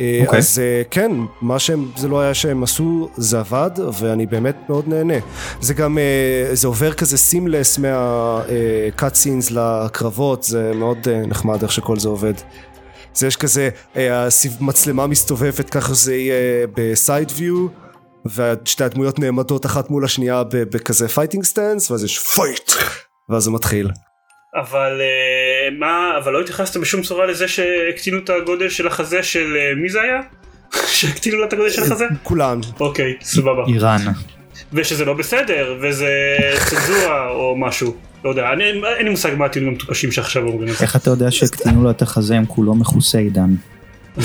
[0.00, 0.38] אה, אוקיי.
[0.38, 1.10] אז אה, כן,
[1.42, 5.14] מה שהם, זה לא היה שהם עשו, זה עבד, ואני באמת מאוד נהנה.
[5.60, 11.72] זה גם, אה, זה עובר כזה seamless מה cut scenes לקרבות, זה מאוד נחמד איך
[11.72, 12.34] שכל זה עובד.
[13.14, 17.66] זה יש כזה, אה, הסיב- מצלמה מסתובבת ככה זה יהיה ב side view
[18.36, 22.72] ושתי הדמויות נעמדות אחת מול השנייה בכזה fighting stance ואז יש fight
[23.30, 23.90] ואז זה מתחיל.
[24.60, 25.00] אבל
[25.78, 29.88] מה, אבל לא התייחסת בשום צורה לזה שהקטינו את הגודל של החזה של אה, מי
[29.88, 30.20] זה היה?
[30.96, 32.06] שהקטינו לה את הגודל של החזה?
[32.22, 32.60] כולן.
[32.80, 33.64] אוקיי, סבבה.
[33.68, 34.00] איראן.
[34.72, 36.08] ושזה לא בסדר, וזה
[36.66, 37.96] צנזורה או משהו.
[38.24, 40.84] לא יודע, אני, אין לי מושג מה הטיעונים המטופשים שעכשיו אומרים את זה.
[40.84, 43.54] איך אתה יודע שהקטינו לו את החזה אם כולו מכוסה עידן?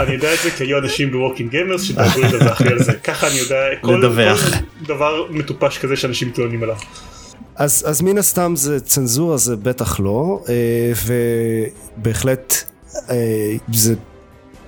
[0.00, 2.92] אני יודע את זה כי היו אנשים ב Working Gamers שדאגו לדווח לי על זה.
[2.92, 3.56] ככה אני יודע.
[3.80, 4.02] כל
[4.86, 6.76] דבר מטופש כזה שאנשים טוענים עליו.
[7.58, 10.92] אז, אז מן הסתם זה צנזורה זה בטח לא אה,
[11.98, 12.54] ובהחלט
[13.10, 13.94] אה, זה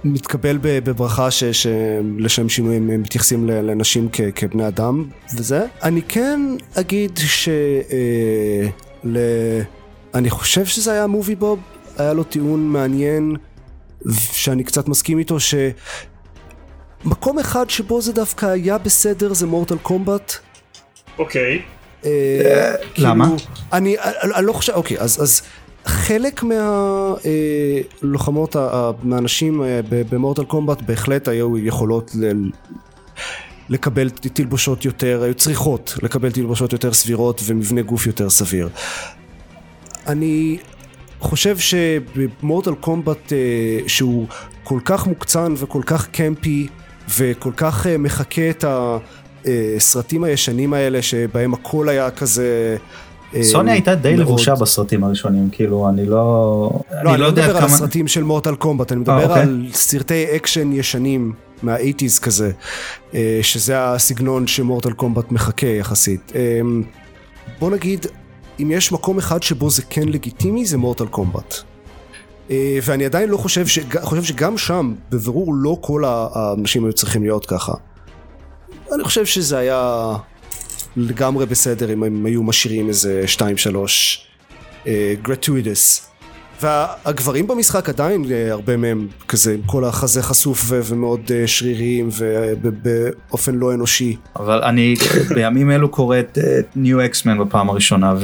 [0.05, 5.05] מתקבל בברכה ש, שלשם שינוי הם מתייחסים לנשים כ, כבני אדם
[5.37, 5.67] וזה.
[5.83, 6.41] אני כן
[6.75, 7.49] אגיד ש...
[7.49, 8.69] אה,
[9.05, 9.19] ל...
[10.15, 11.59] אני חושב שזה היה מובי בוב,
[11.99, 13.37] היה לו טיעון מעניין
[14.13, 20.33] שאני קצת מסכים איתו שמקום אחד שבו זה דווקא היה בסדר זה מורטל קומבט.
[21.19, 23.25] אוקיי, אה, למה?
[23.25, 23.39] כאילו,
[23.73, 25.43] אני, אני, אני לא חושב, אוקיי, אז,
[25.85, 26.43] חלק
[28.03, 28.57] מהלוחמות,
[29.03, 32.33] מהאנשים אה, במורטל קומבט בהחלט היו יכולות ל,
[33.69, 38.69] לקבל תלבושות יותר, היו צריכות לקבל תלבושות יותר סבירות ומבנה גוף יותר סביר.
[40.07, 40.59] אני
[41.21, 43.39] חושב שבמורטל קומבט אה,
[43.87, 44.27] שהוא
[44.65, 46.69] כל כך מוקצן וכל כך קמפי
[47.19, 48.65] וכל כך אה, מחקה את
[49.77, 52.77] הסרטים הישנים האלה שבהם הכל היה כזה...
[53.35, 56.71] אה, סוניה הייתה די לבושה בסרטים הראשונים, כאילו אני לא...
[57.03, 59.43] לא, אני לא יודע מדבר על הסרטים של Mortal Kombat, אני מדבר אוקיי.
[59.43, 62.51] על סרטי אקשן ישנים מה-80's כזה,
[63.15, 66.33] אה, שזה הסגנון ש Mortal Kombat מחקה יחסית.
[66.35, 66.61] אה,
[67.59, 68.07] בוא נגיד,
[68.63, 71.55] אם יש מקום אחד שבו זה כן לגיטימי, זה Mortal Kombat.
[72.51, 77.23] אה, ואני עדיין לא חושב, שג- חושב שגם שם, בבירור לא כל האנשים היו צריכים
[77.23, 77.73] להיות ככה.
[78.95, 80.13] אני חושב שזה היה
[80.97, 83.25] לגמרי בסדר אם הם היו משאירים איזה
[84.87, 84.89] 2-3
[85.23, 86.11] גרטוידס.
[86.63, 92.09] והגברים במשחק עדיין אה, הרבה מהם כזה עם כל החזה חשוף ומאוד אה, שריריים
[92.63, 94.17] ובאופן לא אנושי.
[94.37, 94.95] אבל אני
[95.35, 96.39] בימים אלו קורא את
[96.77, 98.15] ניו אקסמן בפעם הראשונה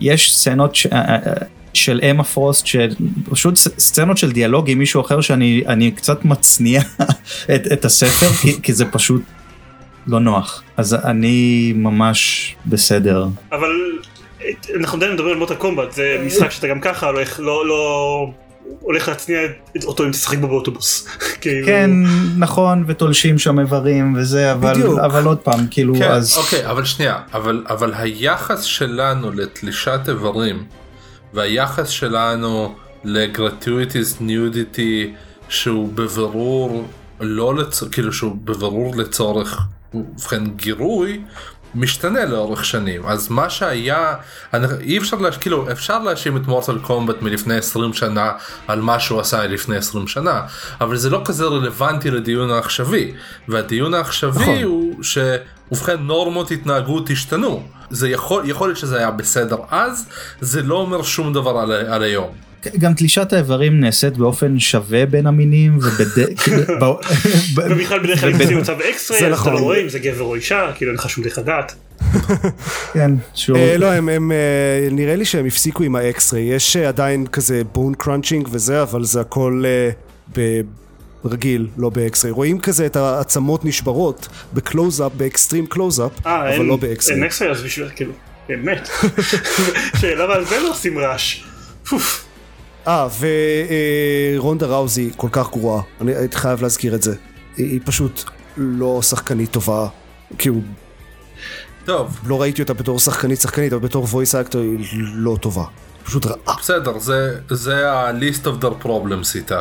[0.00, 0.86] ויש סצנות ש...
[0.86, 1.32] אה, אה,
[1.74, 6.80] של אמה פרוסט שפשוט ס- סצנות של דיאלוג עם מישהו אחר שאני אני קצת מצניע
[7.54, 9.22] את, את הספר כי, כי זה פשוט
[10.06, 13.70] לא נוח אז אני ממש בסדר אבל
[14.80, 18.26] אנחנו עדיין מדברים על מוטה קומבט, זה משחק שאתה גם ככה הולך, לא, לא,
[18.80, 19.38] הולך להצניע
[19.76, 21.06] את- אותו אם תשחק בו באוטובוס.
[21.40, 21.90] כאילו, כן
[22.38, 24.98] נכון ותולשים שם איברים וזה אבל בדיוק.
[24.98, 30.64] אבל עוד פעם כאילו כן, אז אוקיי, אבל שנייה, אבל, אבל היחס שלנו לתלישת איברים
[31.34, 35.12] והיחס שלנו לגרטיויטיז ניודיטי
[35.48, 36.86] שהוא בבירור
[37.20, 37.82] לא לצ...
[37.92, 39.60] כאילו שהוא בבירור לצורך
[39.96, 41.20] ובכן גירוי
[41.74, 44.14] משתנה לאורך שנים אז מה שהיה
[44.54, 48.32] אני, אי אפשר לה, כאילו אפשר להאשים את מורטל קומבט מלפני 20 שנה
[48.68, 50.42] על מה שהוא עשה לפני 20 שנה
[50.80, 53.14] אבל זה לא כזה רלוונטי לדיון העכשווי
[53.48, 54.62] והדיון העכשווי נכון.
[54.62, 60.08] הוא שבכן נורמות התנהגות השתנו זה יכול יכול להיות שזה היה בסדר אז
[60.40, 62.45] זה לא אומר שום דבר על, על היום.
[62.78, 69.18] גם תלישת האיברים נעשית באופן שווה בין המינים ובכלל בדרך כלל אם עושים מצב X-ray,
[69.18, 69.52] אתה נכון.
[69.52, 71.74] לא רואה אם זה גבר או אישה, כאילו אין לך שום דרך לדעת.
[72.92, 73.58] כן, שהוא...
[73.58, 77.26] אה, לא, הם, הם, אה, נראה לי שהם הפסיקו עם ה X-ray, יש אה, עדיין
[77.26, 79.64] כזה bone crunching וזה, אבל זה הכל
[80.36, 80.60] ב,
[81.24, 82.32] רגיל, לא ב X-ray.
[82.32, 87.16] רואים כזה את העצמות נשברות בקלוז-אפ, ב extreme close-up, אבל לא ב X-ray.
[87.16, 88.12] אין X-ray אז בשביל, כאילו,
[88.48, 88.88] באמת.
[90.00, 91.42] שאלה ועל זה לא עושים רעש.
[92.88, 93.08] אה,
[94.36, 97.14] ורונדה ראוזי כל כך גרועה, אני הייתי חייב להזכיר את זה.
[97.56, 98.24] היא, היא פשוט
[98.56, 99.88] לא שחקנית טובה,
[100.38, 100.60] כאילו,
[101.84, 104.78] טוב, לא ראיתי אותה בתור שחקנית שחקנית, אבל בתור voice actor היא
[105.14, 105.64] לא טובה.
[106.04, 106.56] פשוט רעה.
[106.58, 109.60] בסדר, זה, זה ה-list of their problems איתה.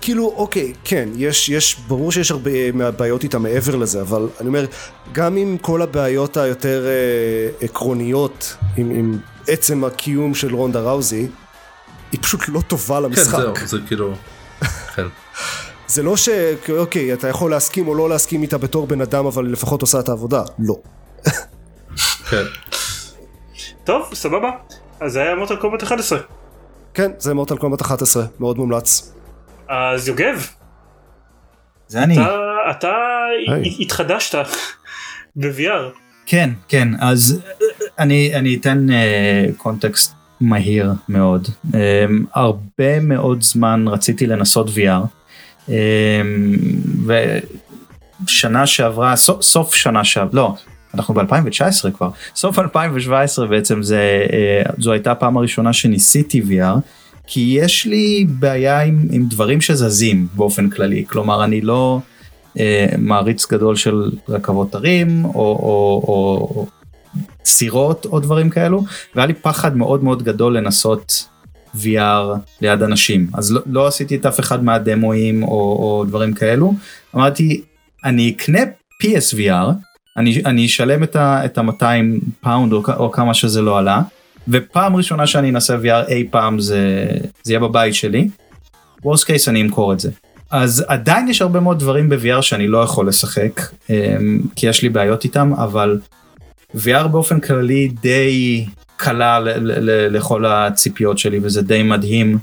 [0.00, 4.64] כאילו, אוקיי, כן, יש, יש, ברור שיש הרבה מהבעיות איתה מעבר לזה, אבל אני אומר,
[5.12, 11.28] גם עם כל הבעיות היותר אה, עקרוניות, עם, עם עצם הקיום של רונדה ראוזי,
[12.12, 13.38] היא פשוט לא טובה כן, למשחק.
[13.38, 14.14] זהו, זה כאילו...
[14.94, 15.06] כן.
[15.86, 16.28] זה לא ש...
[16.78, 20.00] אוקיי, אתה יכול להסכים או לא להסכים איתה בתור בן אדם, אבל היא לפחות עושה
[20.00, 20.42] את העבודה.
[20.58, 20.74] לא.
[22.30, 22.44] כן.
[23.84, 24.50] טוב, סבבה.
[25.00, 26.18] אז זה היה מוטל קומבט 11.
[26.94, 29.12] כן, זה מורטל קומבט 11, מאוד מומלץ.
[29.68, 30.46] אז יוגב,
[31.88, 32.14] זה אני.
[32.14, 32.36] אתה,
[32.70, 32.94] אתה
[33.48, 33.76] היי.
[33.80, 34.38] התחדשת
[35.36, 35.98] ב-VR.
[36.26, 37.40] כן, כן, אז
[37.98, 38.92] אני, אני אתן uh,
[39.56, 41.48] קונטקסט מהיר מאוד.
[41.66, 41.76] Um,
[42.34, 45.06] הרבה מאוד זמן רציתי לנסות VR,
[45.66, 45.70] um,
[48.24, 50.54] ושנה שעברה, סוף, סוף שנה שעברה, לא,
[50.94, 56.80] אנחנו ב-2019 כבר, סוף 2017 בעצם זה, uh, זו הייתה הפעם הראשונה שניסיתי VR,
[57.26, 62.00] כי יש לי בעיה עם, עם דברים שזזים באופן כללי, כלומר אני לא...
[62.58, 66.66] אה, מעריץ גדול של רכבות הרים או, או, או
[67.44, 71.28] סירות או דברים כאלו והיה לי פחד מאוד מאוד גדול לנסות
[71.74, 76.74] VR ליד אנשים אז לא, לא עשיתי את אף אחד מהדמואים או, או דברים כאלו
[77.16, 77.62] אמרתי
[78.04, 78.60] אני אקנה
[79.02, 79.72] PSVR
[80.16, 81.82] אני, אני אשלם את ה-200
[82.40, 84.02] פאונד או, או כמה שזה לא עלה
[84.48, 87.06] ופעם ראשונה שאני אנסה VR אי פעם זה,
[87.42, 88.28] זה יהיה בבית שלי.
[89.04, 90.10] worst case אני אמכור את זה.
[90.50, 94.88] אז עדיין יש הרבה מאוד דברים ב-VR שאני לא יכול לשחק אמ, כי יש לי
[94.88, 95.98] בעיות איתם אבל
[96.76, 99.38] VR באופן כללי די קלע
[100.10, 102.38] לכל הציפיות שלי וזה די מדהים.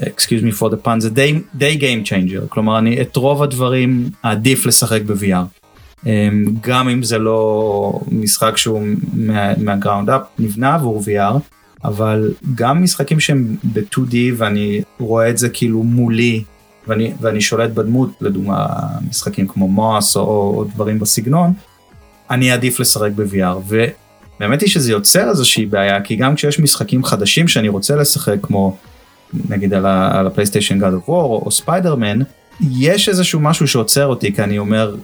[0.00, 4.10] excuse me for the pun זה די די game changer כלומר אני את רוב הדברים
[4.22, 5.44] עדיף לשחק ב-VR.
[6.06, 11.38] אמ, גם אם זה לא משחק שהוא מה- מהגראונד אפ נבנה עבור VR
[11.84, 16.42] אבל גם משחקים שהם ב-2D ואני רואה את זה כאילו מולי
[16.88, 18.66] ואני, ואני שולט בדמות, לדוגמה
[19.10, 21.52] משחקים כמו מוס או, או דברים בסגנון,
[22.32, 23.74] אני אעדיף לשחק ב-VR.
[24.38, 28.76] ובאמת היא שזה יוצר איזושהי בעיה, כי גם כשיש משחקים חדשים שאני רוצה לשחק, כמו
[29.48, 32.18] נגיד על, הפלייסטיישן God of War או, ספיידרמן,
[32.70, 34.96] יש איזשהו משהו שעוצר אותי, כי אני אומר,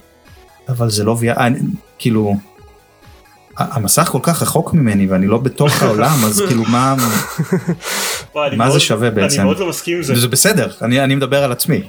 [0.69, 1.59] אבל זה לא VR, אני,
[1.99, 2.35] כאילו,
[3.59, 6.95] המסך כל כך רחוק ממני ואני לא בתוך העולם, אז כאילו מה,
[8.35, 9.35] מה זה שווה בעצם?
[9.39, 10.15] אני מאוד לא מסכים עם זה.
[10.15, 11.81] זה בסדר, אני, אני מדבר על עצמי.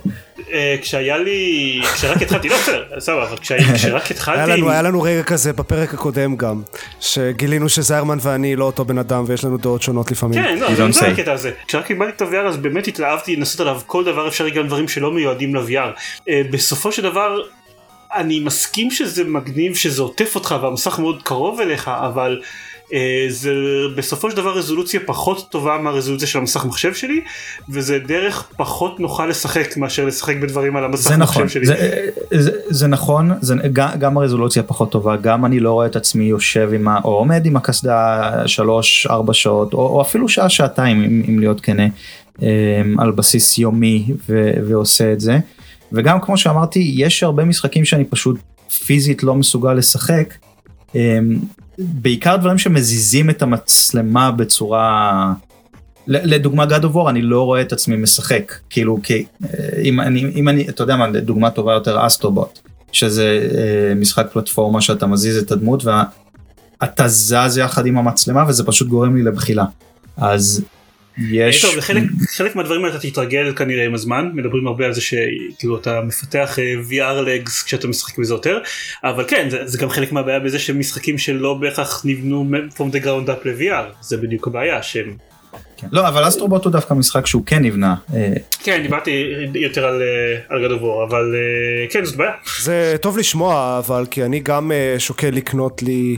[0.53, 5.03] אה, כשהיה לי, כשרק התחלתי, לא בסדר, סבבה, אבל כשרק היה התחלתי, לנו, היה לנו
[5.03, 6.63] רגע כזה בפרק הקודם גם,
[7.01, 10.43] שגילינו שזיירמן ואני לא אותו בן אדם ויש לנו דעות שונות לפעמים.
[10.43, 11.07] כן, לא, זה.
[11.07, 11.51] הקטע הזה.
[11.67, 15.13] כשרק קיבלתי את ה-VR אז באמת התלהבתי לנסות עליו כל דבר אפשרי, גם דברים שלא
[15.13, 16.01] מיועדים ל-VR.
[16.29, 17.39] אה, בסופו של דבר,
[18.15, 22.41] אני מסכים שזה מגניב שזה עוטף אותך והמסך מאוד קרוב אליך, אבל
[22.93, 23.53] אה, זה
[23.97, 27.21] בסופו של דבר רזולוציה פחות טובה מהרזולוציה של המסך מחשב שלי,
[27.69, 31.67] וזה דרך פחות נוחה לשחק מאשר לשחק בדברים על המסך נכון, מחשב שלי.
[31.67, 35.97] זה, זה, זה נכון, זה, גם, גם הרזולוציה פחות טובה, גם אני לא רואה את
[35.97, 37.01] עצמי יושב עם ה...
[37.05, 38.31] או עומד עם הקסדה
[39.07, 41.87] 3-4 שעות, או, או אפילו שעה שעתיים אם, אם להיות כנה,
[42.43, 42.47] אמ,
[42.99, 45.39] על בסיס יומי ו, ועושה את זה.
[45.93, 48.37] וגם כמו שאמרתי, יש הרבה משחקים שאני פשוט
[48.85, 50.35] פיזית לא מסוגל לשחק.
[50.95, 51.39] אמ,
[51.79, 55.33] בעיקר דברים שמזיזים את המצלמה בצורה
[56.07, 59.49] לדוגמה God of War אני לא רואה את עצמי משחק כאילו כי אה,
[59.83, 62.59] אם אני אם אני אתה יודע מה דוגמה טובה יותר אסטרובוט
[62.93, 68.89] שזה אה, משחק פלטפורמה שאתה מזיז את הדמות ואתה זז יחד עם המצלמה וזה פשוט
[68.89, 69.65] גורם לי לבחילה
[70.17, 70.65] אז
[71.19, 72.03] יש טוב, לחלק,
[72.37, 76.59] חלק מהדברים האלה אתה תתרגל כנראה עם הזמן, מדברים הרבה על זה שכאילו אתה מפתח
[76.59, 78.59] אה, VR legs כשאתה משחק בזה יותר,
[79.05, 82.47] אבל כן, זה, זה גם חלק מהבעיה בזה שמשחקים שלא בהכרח נבנו
[82.77, 85.17] from the ground up ל-VR, זה בדיוק הבעיה שהם...
[85.77, 85.87] כן.
[85.93, 89.11] לא אבל אסטרובוט הוא דווקא משחק שהוא כן נבנה אה, כן, דיברתי
[89.55, 92.33] יותר על, אה, על of War, אבל אה, כן, זאת בעיה.
[92.61, 96.17] זה טוב לשמוע, אבל כי אני גם אה, שוקל לקנות לי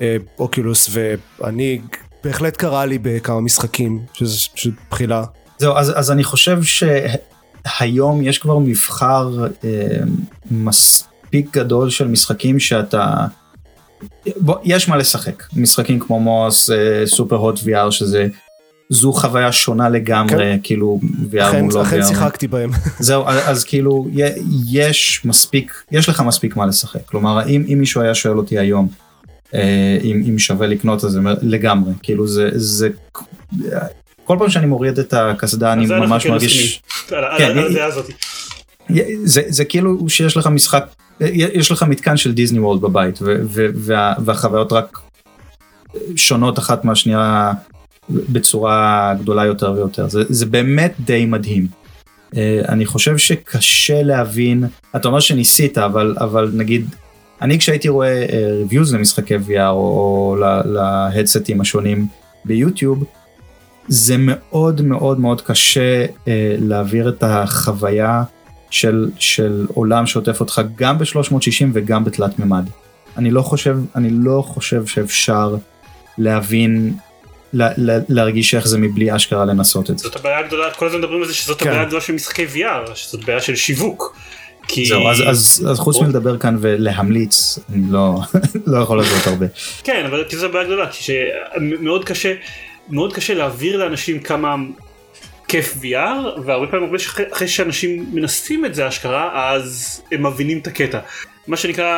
[0.00, 1.80] אה, אוקולוס, ואני,
[2.24, 5.24] בהחלט קרה לי בכמה משחקים, שזה שזה בחילה.
[5.58, 9.98] זהו אז, אז אני חושב שהיום יש כבר מבחר אה,
[10.50, 13.26] מספיק גדול של משחקים שאתה
[14.36, 18.26] בוא, יש מה לשחק משחקים כמו מוס אה, סופר הוט VR שזה
[18.90, 20.58] זו חוויה שונה לגמרי כן.
[20.62, 21.00] כאילו
[21.32, 22.04] VR אכן, מול לא אכן VR.
[22.04, 22.70] שיחקתי בהם.
[22.98, 24.08] זהו אז, אז כאילו
[24.70, 28.88] יש מספיק יש לך מספיק מה לשחק כלומר אם, אם מישהו היה שואל אותי היום
[30.04, 32.88] אם, אם שווה לקנות את זה לגמרי כאילו זה זה
[34.24, 38.10] כל פעם שאני מוריד את הקסדה אני ממש מרגיש כן, על הדעה הזאת.
[39.24, 40.86] זה, זה כאילו שיש לך משחק
[41.20, 44.98] יש לך מתקן של דיסני וולד בבית ו, ו, וה, והחוויות רק
[46.16, 47.52] שונות אחת מהשנייה
[48.10, 51.66] בצורה גדולה יותר ויותר זה, זה באמת די מדהים.
[52.36, 54.64] אה, אני חושב שקשה להבין
[54.96, 56.86] אתה אומר שניסית אבל אבל נגיד
[57.42, 58.26] אני כשהייתי רואה
[58.58, 62.06] ריוויוז למשחקי VR או, או להדסטים השונים
[62.44, 63.04] ביוטיוב
[63.88, 68.22] זה מאוד מאוד מאוד קשה אה, להעביר את החוויה
[68.70, 72.64] של, של עולם שעוטף אותך גם ב-360 וגם בתלת מימד.
[73.16, 75.56] אני לא חושב, אני לא חושב שאפשר
[76.18, 76.94] להבין,
[77.52, 80.08] לה, לה, להרגיש איך זה מבלי אשכרה לנסות את זה.
[80.08, 81.68] זאת הבעיה הגדולה, כל הזמן מדברים על זה שזאת כן.
[81.68, 84.16] הבעיה הגדולה של משחקי VR, שזאת בעיה של שיווק.
[84.68, 84.86] כי...
[84.86, 88.20] זהו, אז, אז, אז חוץ מלדבר כאן ולהמליץ, אני לא,
[88.66, 89.46] לא יכול לעשות הרבה.
[89.84, 92.34] כן, אבל כי זו בעיה גדולה, שמאוד קשה,
[92.88, 94.56] מאוד קשה להעביר לאנשים כמה
[95.48, 96.94] כיף VR, והרבה פעמים
[97.32, 100.98] אחרי שאנשים מנסים את זה אשכרה, אז הם מבינים את הקטע.
[101.48, 101.94] מה שנקרא,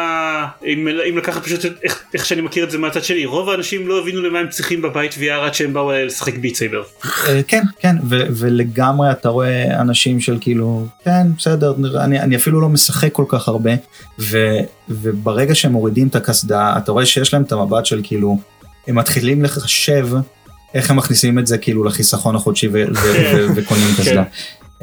[0.66, 4.00] אם, אם לקחת פשוט איך, איך שאני מכיר את זה מהצד שלי, רוב האנשים לא
[4.00, 6.82] הבינו למה הם צריכים בבית VR עד שהם באו לשחק ביט סייבר.
[7.28, 12.60] אה, כן, כן, ו- ולגמרי אתה רואה אנשים של כאילו, כן, בסדר, אני, אני אפילו
[12.60, 13.70] לא משחק כל כך הרבה,
[14.18, 14.58] ו-
[14.88, 18.38] וברגע שהם מורידים את הקסדה, אתה רואה שיש להם את המבט של כאילו,
[18.86, 20.08] הם מתחילים לחשב
[20.74, 22.84] איך הם מכניסים את זה כאילו לחיסכון החודשי ו-
[23.54, 24.22] וקונים קסדה.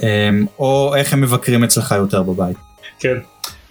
[0.04, 2.58] אמ, או איך הם מבקרים אצלך יותר בבית.
[3.00, 3.16] כן.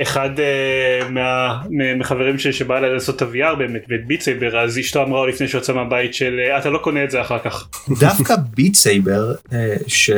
[0.03, 1.61] אחד אה, מה,
[1.99, 5.27] מהחברים שלי שבא אליי לעשות את ה-VR באמת ואת Beat Saber אז אשתו אמרה לו
[5.27, 7.69] לפני שהוא יצא מהבית של "אה, אתה לא קונה את זה אחר כך.
[8.01, 10.11] דווקא Beat Saber, אה, ש...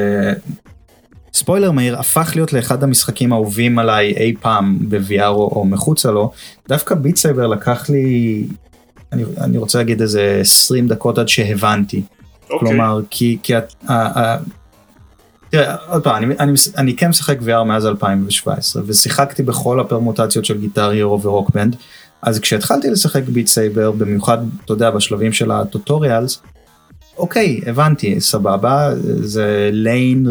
[1.32, 6.32] ספוילר מהיר, הפך להיות לאחד המשחקים האהובים עליי אי פעם ב-VR או, או מחוצה לו,
[6.68, 8.44] דווקא Beat Saber לקח לי,
[9.12, 12.02] אני, אני רוצה להגיד איזה 20 דקות עד שהבנתי.
[12.50, 12.68] אוקיי.
[12.68, 14.36] כלומר, כי, כי ה, ה, ה,
[15.50, 20.60] תראה, עוד פעם, אני, אני, אני כן משחק VR מאז 2017 ושיחקתי בכל הפרמוטציות של
[20.60, 21.76] Guitar Hero ו Rock Band,
[22.22, 26.42] אז כשהתחלתי לשחק Beat Saber, במיוחד, אתה יודע, בשלבים של ה tutorials,
[27.18, 30.26] אוקיי, הבנתי, סבבה, זה ליין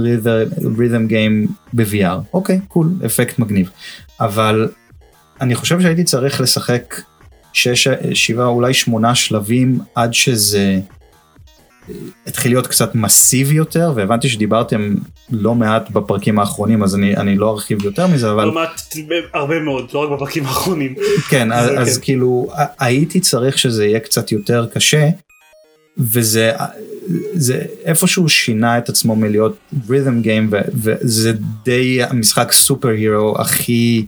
[0.77, 3.69] רית'ם גיים ב-VR, אוקיי, קול, אפקט מגניב.
[4.19, 4.69] אבל
[5.41, 6.95] אני חושב שהייתי צריך לשחק
[7.53, 10.80] שש, שבעה, אולי שמונה שלבים עד שזה
[12.28, 14.95] התחיל להיות קצת מסיבי יותר, והבנתי שדיברתם
[15.30, 18.45] לא מעט בפרקים האחרונים, אז אני, אני לא ארחיב יותר מזה, אבל...
[18.45, 18.82] לא מעט,
[19.34, 20.95] הרבה מאוד, לא רק בפרקים האחרונים.
[21.30, 22.04] כן, אז, זה אז כן.
[22.04, 22.47] כאילו
[22.80, 25.10] הייתי צריך שזה יהיה קצת יותר קשה,
[25.97, 26.52] וזה
[27.34, 31.34] זה איפשהו שינה את עצמו מלהיות rhythm game, ו, וזה
[31.65, 34.06] די המשחק superhero הכי,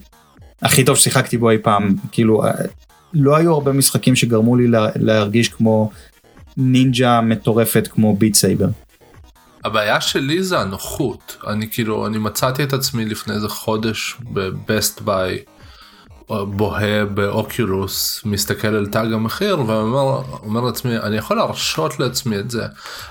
[0.62, 2.42] הכי טוב ששיחקתי בו אי פעם, כאילו
[3.14, 5.90] לא היו הרבה משחקים שגרמו לי לה, להרגיש כמו
[6.60, 8.68] נינג'ה מטורפת כמו Beat Saber.
[9.64, 15.00] הבעיה שלי זה הנוחות אני כאילו אני מצאתי את עצמי לפני איזה חודש ב Best
[15.00, 15.38] Buy
[16.28, 22.50] בוהה ב Oculus מסתכל על תג המחיר ואומר אומר לעצמי אני יכול להרשות לעצמי את
[22.50, 22.66] זה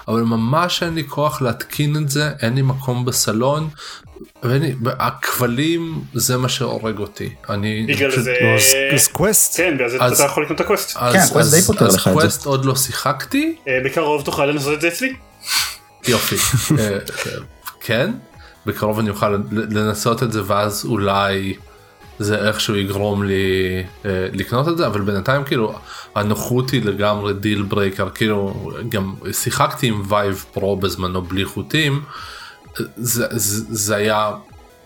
[0.07, 3.69] אבל ממש אין לי כוח להתקין את זה אין לי מקום בסלון.
[4.43, 9.57] ואין לי- הכבלים זה מה שהורג אותי אני בגלל פשוט- זה, נו, אז- אז Quest.
[9.57, 10.97] כן, בגלל זה אז- אתה יכול לקנות את ה Quest.
[10.99, 12.19] אז, כן, ה Quest די אז, פותר אז לך את זה.
[12.19, 15.13] קווסט עוד לא שיחקתי אה, בקרוב תוכל לנסות את זה אצלי.
[16.07, 16.35] יופי
[16.79, 16.97] אה,
[17.81, 18.11] כן
[18.65, 21.53] בקרוב אני אוכל לנסות את זה ואז אולי
[22.19, 23.43] זה איכשהו יגרום לי
[24.05, 25.75] אה, לקנות את זה אבל בינתיים כאילו
[26.15, 32.01] הנוחות היא לגמרי deal breaker כאילו גם שיחקתי עם Vive Pro בזמנו בלי חוטים
[32.77, 34.31] זה, זה, זה היה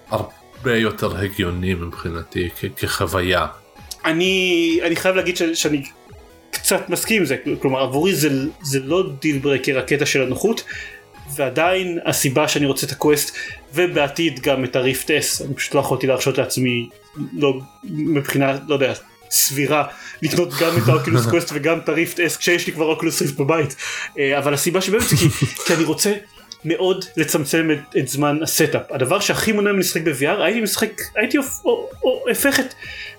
[0.10, 3.48] הרבה יותר הגיוני מבחינתי כ- כחוויה.
[4.06, 5.84] אני אני חייב להגיד ש- שאני
[6.52, 8.30] קצת מסכים עם זה כלומר עבורי זה
[8.62, 10.64] זה לא deal breaker הקטע של הנוחות
[11.36, 13.36] ועדיין הסיבה שאני רוצה את ה Quest
[13.74, 16.90] ובעתיד גם את ה Rift S אני פשוט לא יכולתי להרשות לעצמי
[17.34, 18.94] לא מבחינה לא יודע
[19.32, 19.84] סבירה
[20.22, 23.22] לקנות גם את ה Oculus Quest וגם את ה Rift S כשיש לי כבר Oculus
[23.22, 23.76] Rift בבית
[24.20, 25.30] אה, אבל הסיבה שבאמת זה כי,
[25.66, 26.14] כי אני רוצה
[26.66, 28.92] מאוד לצמצם את, את זמן ה setup.
[28.92, 31.38] הדבר שהכי מונע מלשחק ב-VR הייתי משחק הייתי
[32.02, 32.74] הופך את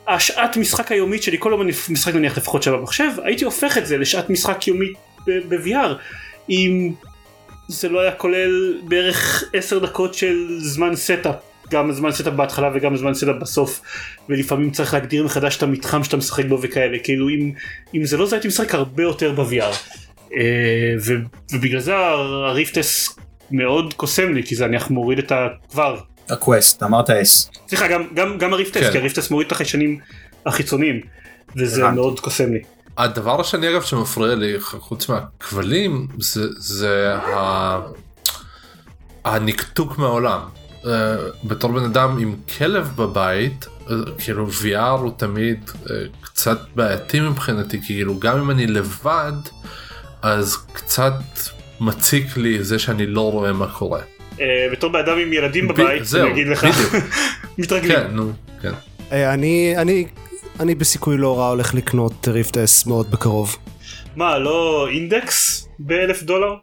[0.08, 3.98] השעת משחק היומית שלי כל אני משחק נניח לפחות שעה במחשב הייתי הופך את זה
[3.98, 4.92] לשעת משחק יומית
[5.26, 5.94] ב-VR
[6.50, 6.92] אם
[7.68, 11.34] זה לא היה כולל בערך 10 דקות של זמן setup
[11.70, 13.80] גם זמן setup בהתחלה וגם זמן setup בסוף
[14.28, 16.98] ולפעמים צריך להגדיר מחדש את המתחם שאתה משחק בו וכאלה.
[16.98, 17.52] כאילו אם,
[17.94, 19.74] אם זה לא זה הייתי משחק הרבה יותר ב-VR
[20.36, 20.94] אה,
[21.52, 23.16] ובגלל זה ה Rift S
[23.56, 25.46] מאוד קוסם לי כי זה אני מוריד את ה...
[25.70, 25.96] כבר.
[26.28, 27.50] ה Quest, אמרת S.
[27.68, 28.92] סליחה גם, גם, גם ה Rift S כן.
[28.92, 29.98] כי ה Rift S מוריד את החיישנים
[30.46, 31.00] החיצוניים
[31.56, 31.94] וזה הבנתי.
[31.94, 32.62] מאוד קוסם לי.
[32.98, 37.80] הדבר השני אגב שמפריע לי חוץ מהכבלים זה, זה ה...
[39.24, 40.40] הנקתוק מהעולם.
[40.82, 40.86] Uh,
[41.44, 45.88] בתור בן אדם עם כלב בבית uh, כאילו VR הוא תמיד uh,
[46.20, 49.32] קצת בעייתי מבחינתי כאילו גם אם אני לבד
[50.22, 51.14] אז קצת
[51.80, 54.00] מציק לי זה שאני לא רואה מה קורה.
[54.40, 56.66] אה, בתור בן אדם עם ילדים בבית זהו, אני אגיד לך.
[57.58, 57.96] מתרגלים.
[57.96, 58.72] כן נו כן.
[59.12, 60.06] אה, אני, אני,
[60.60, 63.56] אני בסיכוי לא רע הולך לקנות Rift S מאוד בקרוב.
[64.16, 66.54] מה לא אינדקס באלף דולר?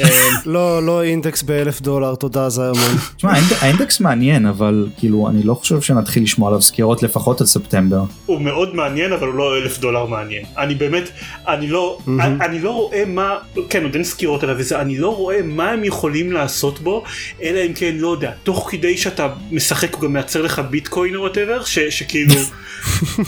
[0.00, 0.08] אה,
[0.46, 2.96] לא, לא אינדקס באלף דולר, תודה זיירמן.
[3.16, 7.02] תשמע, ה Ind- ה Index מעניין, אבל כאילו, אני לא חושב שנתחיל לשמוע עליו סקירות
[7.02, 8.02] לפחות עד ספטמבר.
[8.26, 11.08] הוא מאוד מעניין אבל הוא לא אלף דולר מעניין אני באמת
[11.48, 11.98] אני לא.
[12.40, 13.34] אני לא רואה מה
[13.70, 17.04] כן עוד אין סקירות עליו וזה אני לא רואה מה הם יכולים לעשות בו
[17.42, 21.20] אלא אם כן לא יודע תוך כדי שאתה משחק הוא גם מייצר לך ביטקוין או
[21.20, 22.34] whatever שכאילו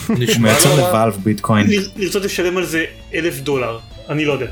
[0.09, 0.77] הוא מייצר.
[0.77, 1.67] ל Valve ביטקוין.
[1.97, 2.85] לרצות לשלם על זה
[3.15, 4.47] אלף דולר אני לא יודע.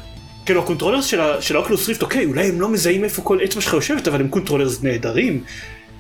[0.48, 3.38] כאילו ה controllers של של ה Oculus Rift אוקיי אולי הם לא מזהים איפה כל
[3.44, 5.42] אצבע שלך יושבת אבל הם controllers נהדרים.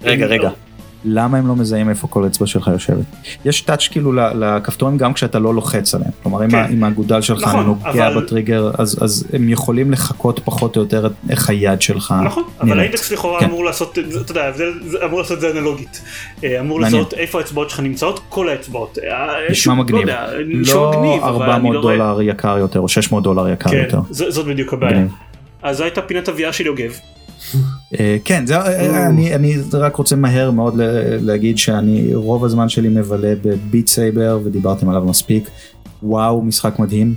[0.02, 0.50] רגע, רגע.
[1.04, 3.04] למה הם לא מזהים איפה כל אצבע שלך יושבת?
[3.44, 6.10] יש touch כאילו לכפתורים גם כשאתה לא לוחץ עליהם.
[6.22, 6.64] כלומר, אם כן.
[6.72, 11.08] אם האגודל שלך נכון, נוגע אבל- בטריגר, אז אז הם יכולים לחקות פחות או יותר
[11.30, 12.80] איך היד שלך נכון, אבל נראית.
[12.80, 13.46] האינדקס לכאורה כן.
[13.46, 16.02] אמור לעשות, אתה יודע, זה זה אמור לעשות את זה אנלוגית.
[16.44, 17.00] אה, אמור מעניין.
[17.02, 18.98] לעשות איפה האצבעות שלך נמצאות, כל האצבעות.
[19.10, 20.08] אה, נשמע שוב, מגניב.
[20.08, 20.14] לא
[20.60, 23.70] נשמע לא מגניב, אבל אני 400 לא רואה- דולר יקר יותר, או 600 דולר יקר
[23.70, 24.00] כן, יותר.
[24.10, 25.04] זאת בדיוק הבעיה.
[25.62, 26.92] אז זו הייתה פינת ה VR של יוגב.
[28.00, 30.74] אה, כן, זה, אה, אני, אני רק רוצה מהר מאוד
[31.20, 35.48] להגיד שאני רוב הזמן שלי מבלה ב Beat Saber ודיברתם עליו מספיק.
[36.02, 37.14] וואו משחק מדהים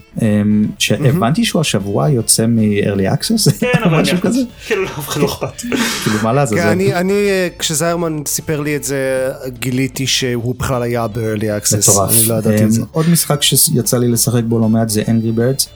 [0.80, 5.62] שהבנתי שהוא השבוע יוצא מ-early access כן, אבל משהו כזה כאילו אחד לא אכפת.
[6.04, 10.82] כאילו מה לעזאזל כן, אני, אני, אה, כשזיירמן סיפר לי את זה, גיליתי שהוא בכלל
[10.82, 11.78] היה ב-early access.
[11.92, 12.12] מטורף.
[12.20, 12.82] אני לא ידעתי את זה.
[12.92, 15.68] עוד משחק שיצא לי לשחק בו לא מעט זה Angry Birds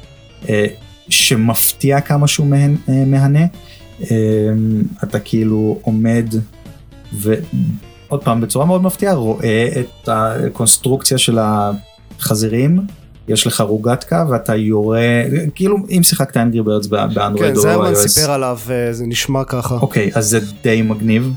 [0.49, 0.65] אה,
[1.09, 3.45] שמפתיע כמה שהוא מהנ- אה, מהנה.
[4.01, 4.07] אמ,
[5.03, 6.25] אתה כאילו עומד
[7.13, 11.39] ועוד פעם בצורה מאוד מפתיעה רואה את הקונסטרוקציה של
[12.19, 12.79] החזירים.
[13.27, 15.21] יש לך רוגטקה ואתה יורה
[15.55, 17.95] כאילו אם שיחקת Angry Birds ב- באנדרואיד כן, או iOS.
[17.95, 19.75] סיפר עליו, אה, זה נשמע ככה.
[19.75, 21.33] אוקיי אז זה די מגניב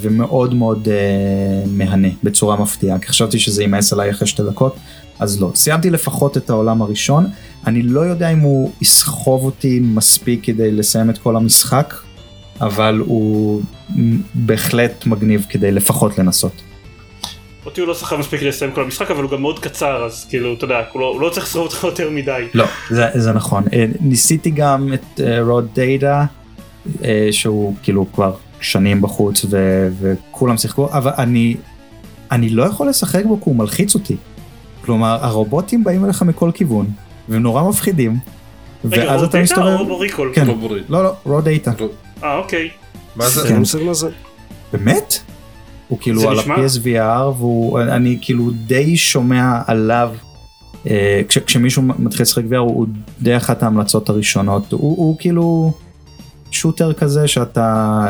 [0.00, 4.76] ומאוד מאוד uh, מהנה בצורה מפתיעה כי חשבתי שזה יימאס עליי אחרי שתי דקות
[5.20, 7.26] אז לא סיימתי לפחות את העולם הראשון
[7.66, 11.94] אני לא יודע אם הוא יסחוב אותי מספיק כדי לסיים את כל המשחק
[12.60, 13.62] אבל הוא
[14.34, 16.52] בהחלט מגניב כדי לפחות לנסות.
[17.66, 20.54] אותי הוא לא שחק מספיק לסיים כל המשחק, אבל הוא גם מאוד קצר, אז כאילו,
[20.54, 22.46] אתה יודע, הוא לא- הוא לא צריך לשרוף אותך יותר מדי.
[22.54, 26.24] לא זה, זה נכון אה, ניסיתי גם את Raw Data
[27.30, 31.56] שהוא כאילו כבר שנים בחוץ ו, וכולם שיחקו אבל אני
[32.30, 34.16] אני לא יכול לשחק בו כי הוא מלחיץ אותי.
[34.84, 36.86] כלומר הרובוטים באים אליך מכל כיוון
[37.28, 38.18] והם נורא מפחידים.
[38.84, 40.32] רגע, ואז אתה Data מסתובב או Recall?
[40.34, 40.46] כן.
[40.88, 41.04] לא.
[41.04, 41.72] לא Raw Data
[42.22, 42.70] אה, אוקיי.
[43.16, 43.40] מה זה?
[43.40, 43.46] כן.
[43.46, 44.08] אין לי מושג מה זה.
[44.72, 45.18] באמת?
[45.88, 50.12] הוא כאילו על ה-PSVR והוא אני כאילו די שומע עליו
[50.86, 52.86] אה, כש, כשמישהו מתחיל לשחק VR הוא, הוא
[53.22, 55.72] די אחת ההמלצות הראשונות הוא, הוא כאילו
[56.50, 58.06] שוטר כזה שאתה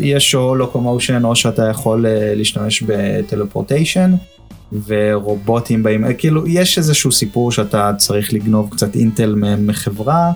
[0.00, 4.14] יש או לוקומושן או שאתה יכול אה, להשתמש בטלפורטיישן
[4.86, 6.04] ורובוטים באים.
[6.04, 10.32] אה, כאילו יש איזשהו סיפור שאתה צריך לגנוב קצת אינטל מחברה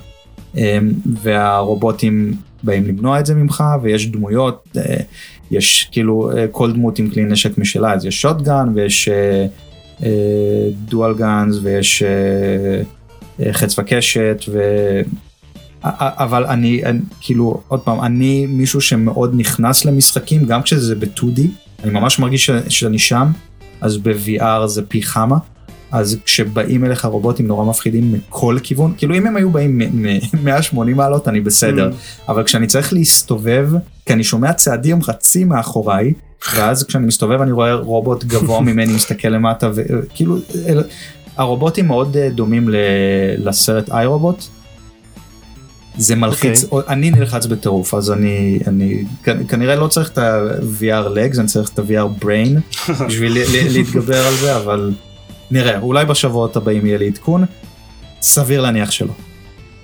[0.56, 0.78] אה,
[1.22, 2.32] והרובוטים
[2.62, 4.96] באים למנוע את זה ממך ויש דמויות אה,
[5.50, 7.92] יש כאילו אה, כל דמות עם כלי נשק משלה.
[7.92, 9.08] אז יש שוטגן ויש
[10.88, 12.02] דואל גאנס ויש
[13.52, 14.60] חץ וקשת ו...
[15.82, 21.40] אבל אני, אני כאילו עוד פעם אני מישהו שמאוד נכנס למשחקים גם כשזה ב-2D
[21.84, 23.26] אני ממש מרגיש ש, שאני שם
[23.84, 25.36] אז ב-VR זה פי כמה.
[25.92, 31.28] אז כשבאים אליך רובוטים נורא מפחידים מכל כיוון כאילו אם הם היו באים מ-180 מעלות
[31.28, 31.90] אני בסדר.
[32.28, 33.68] אבל כשאני צריך להסתובב
[34.06, 36.12] כי אני שומע צעדים רצים מאחוריי
[36.56, 40.36] ואז כשאני מסתובב אני רואה רובוט גבוה ממני מסתכל למטה וכאילו
[41.36, 42.76] הרובוטים מאוד אה, דומים ל-
[43.48, 44.44] לסרט איי רובוט.
[45.96, 49.04] זה מלחיץ אני נלחץ בטירוף אז אני אני
[49.48, 52.60] כנראה לא צריך את ה-VR legs אני צריך את ה-VR brain
[53.06, 53.38] בשביל
[53.72, 54.92] להתגבר על זה אבל
[55.50, 57.44] נראה אולי בשבועות הבאים יהיה לי עדכון
[58.22, 59.12] סביר להניח שלא.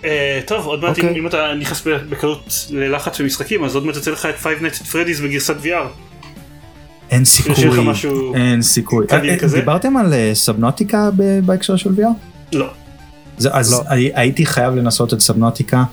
[0.05, 1.21] אה, טוב, עוד מעט אם אוקיי.
[1.21, 4.83] אם אתה נכנס בקלות ללחץ של משחקים, אז עוד מעט יוצא לך את Five Nights
[4.83, 5.69] at Freddy's בגרסת VR.
[7.11, 7.55] אין סיכוי,
[8.35, 9.07] אין סיכוי.
[9.13, 9.59] אה, כזה?
[9.61, 11.11] דיברתם על אה, סבנוטיקה
[11.45, 12.53] בהקשר של VR?
[12.53, 12.71] לא.
[13.39, 13.83] זה, אז לא.
[13.89, 15.85] הי- הייתי חייב לנסות את סבנוטיקה.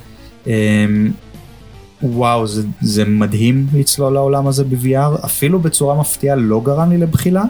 [0.48, 1.12] אמ,
[2.04, 7.44] וואו זה, זה מדהים לצלול לעולם הזה ב-VR אפילו בצורה מפתיעה לא גרם לי לבחילה.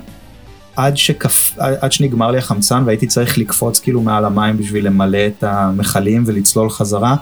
[0.75, 5.43] עד, שכף, עד שנגמר לי החמצן והייתי צריך לקפוץ כאילו מעל המים בשביל למלא את
[5.43, 7.15] המכלים ולצלול חזרה.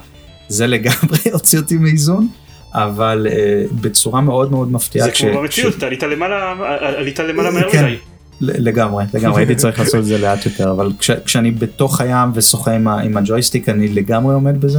[0.48, 2.28] זה לגמרי הוציא אותי מאיזון.
[2.74, 5.06] אבל uh, בצורה מאוד מאוד מפתיעה.
[5.06, 7.84] זה כמו במציאות, אתה עלית למעלה, עלית למעלה מהר כן.
[7.84, 7.96] מדי.
[8.40, 12.72] לגמרי, לגמרי, הייתי צריך לעשות את זה לאט יותר, אבל כש, כשאני בתוך הים ושוחה
[12.72, 14.78] עם, ה- עם הג'ויסטיק אני לגמרי עומד בזה,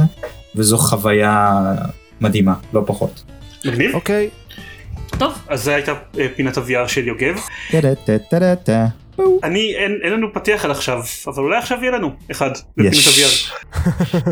[0.56, 1.60] וזו חוויה
[2.20, 3.22] מדהימה, לא פחות.
[3.64, 3.94] מגניב.
[3.94, 4.28] אוקיי.
[5.18, 7.40] טוב, אז זו הייתה אה, פינת ה-VR של יוגב.
[9.44, 12.94] אני, אין, אין לנו פתיח על עכשיו, אבל אולי עכשיו יהיה לנו אחד בפינת.
[12.94, 14.30] ה-VR.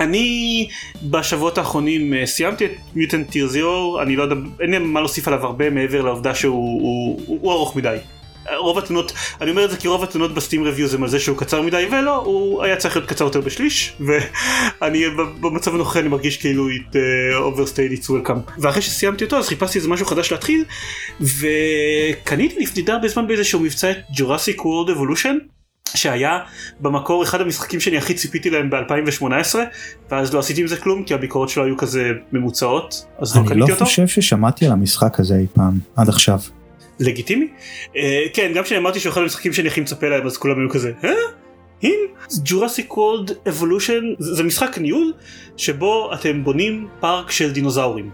[0.00, 0.68] אני
[1.02, 5.28] בשבועות האחרונים אה, סיימתי את מיוטנט טיר זירו, אני לא יודע, אין לי מה להוסיף
[5.28, 7.96] עליו הרבה מעבר לעובדה שהוא הוא, הוא, הוא ארוך מדי.
[8.56, 11.38] רוב התלונות, אני אומר את זה כי רוב התלונות בסטים רביוז הם על זה שהוא
[11.38, 15.04] קצר מדי ולא, הוא היה צריך להיות קצר יותר בשליש ואני
[15.40, 19.78] במצב הנוכחי אני מרגיש כאילו it uh, overstayed its welcome ואחרי שסיימתי אותו אז חיפשתי
[19.78, 20.64] איזה משהו חדש להתחיל
[21.20, 25.54] וקניתי לפני די הרבה זמן באיזשהו מבצע את Jurassic World Evolution
[25.94, 26.38] שהיה
[26.80, 29.54] במקור אחד המשחקים שאני הכי ציפיתי להם ב-2018
[30.10, 33.48] ואז לא עשיתי עם זה כלום כי הביקורות שלו היו כזה ממוצעות אז לא אני
[33.48, 33.84] לא קניתי אותו.
[33.84, 36.38] חושב ששמעתי על המשחק הזה אי פעם, עד עכשיו.
[37.00, 37.48] לגיטימי.
[37.94, 37.96] אה,
[38.32, 41.10] כן, גם כשאמרתי שהוא אחד המשחקים שאני הכי מצפה להם אז כולם היו כזה, אה?
[41.82, 41.98] אמ,
[42.44, 45.12] Jurassic World Evolution זה משחק ניהול
[45.56, 48.10] שבו אתם בונים פארק של דינוזאורים.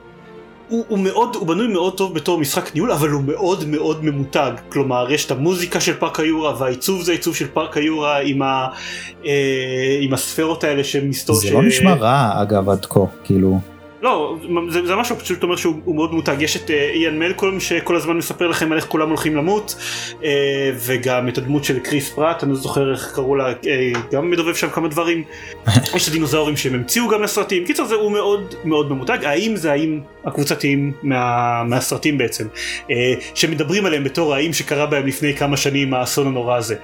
[0.68, 4.52] הוא, הוא מאוד, הוא בנוי מאוד טוב בתור משחק ניהול אבל הוא מאוד מאוד ממותג
[4.68, 8.68] כלומר יש את המוזיקה של פארק היורה והעיצוב זה עיצוב של פארק היורה עם, ה,
[9.26, 11.42] אה, עם הספרות האלה שמסתובבות.
[11.44, 13.60] זה לא נשמע רע אגב עד כה, כאילו.
[14.02, 14.36] לא,
[14.68, 17.96] זה, זה משהו פשוט אומר שהוא הוא מאוד מותג, יש את אה, איאן מלקולם שכל
[17.96, 19.74] הזמן מספר לכם על איך כולם הולכים למות
[20.24, 24.30] אה, וגם את הדמות של קריס פרט, אני לא זוכר איך קראו לה, אה, גם
[24.30, 25.24] מדובב שם כמה דברים,
[25.94, 29.72] יש את הדינוזאורים שהם המציאו גם לסרטים, קיצר זה הוא מאוד מאוד ממותג, האם זה
[29.72, 32.46] האם הקבוצתיים מה, מהסרטים בעצם,
[32.90, 36.76] אה, שמדברים עליהם בתור האם שקרה בהם לפני כמה שנים האסון הנורא הזה,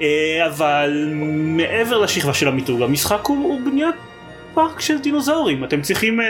[0.00, 3.94] אה, אבל מעבר לשכבה של המיתוג, המשחק הוא, הוא בניית
[4.56, 5.64] פארק של דינוזאורים.
[5.64, 6.26] אתם צריכים אה,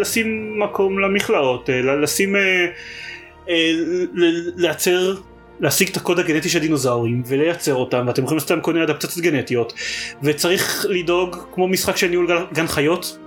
[0.00, 2.66] לשים מקום למכלאות אה, לשים אה,
[4.56, 5.14] לייצר
[5.60, 9.24] להשיג את הקוד הגנטי של דינוזאורים ולייצר אותם ואתם יכולים לעשות להם כל מיני אדפטציות
[9.24, 9.72] גנטיות.
[10.22, 13.18] וצריך לדאוג כמו משחק של ניהול גן- חיות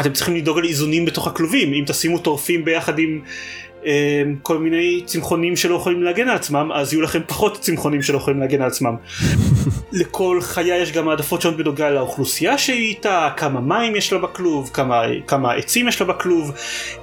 [0.00, 1.72] אתם צריכים לדאוג על איזונים בתוך הכלובים.
[1.72, 3.20] אם תשימו טורפים ביחד עם
[4.42, 8.40] כל מיני צמחונים שלא יכולים להגן על עצמם אז יהיו לכם פחות צמחונים שלא יכולים
[8.40, 8.96] להגן על עצמם
[9.92, 14.70] לכל חיה יש גם העדפות שונות בנוגע לאוכלוסייה שהיא איתה, כמה מים יש לה בכלוב,
[14.72, 16.52] כמה, כמה עצים יש לה בכלוב,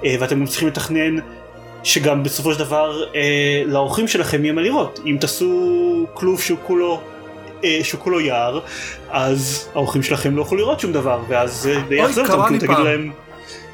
[0.04, 1.16] אה, ואתם צריכים לתכנן
[1.82, 5.00] שגם בסופו של דבר אה, לאורחים שלכם יהיה מה לראות.
[5.06, 7.00] אם תעשו כלוב שהוא כולו,
[7.64, 8.60] אה, שהוא כולו יער,
[9.10, 12.84] אז האורחים שלכם לא יוכלו לראות שום דבר, ואז די יחזור אותם, כי לי תגידו.
[12.84, 13.10] להם...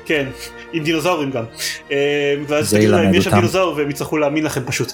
[0.07, 0.27] כן,
[0.73, 1.45] עם דינוזאורים גם.
[1.91, 4.93] אה, ואז תגידו להם, יש שם אותם." דינוזאור והם יצטרכו להאמין לכם פשוט.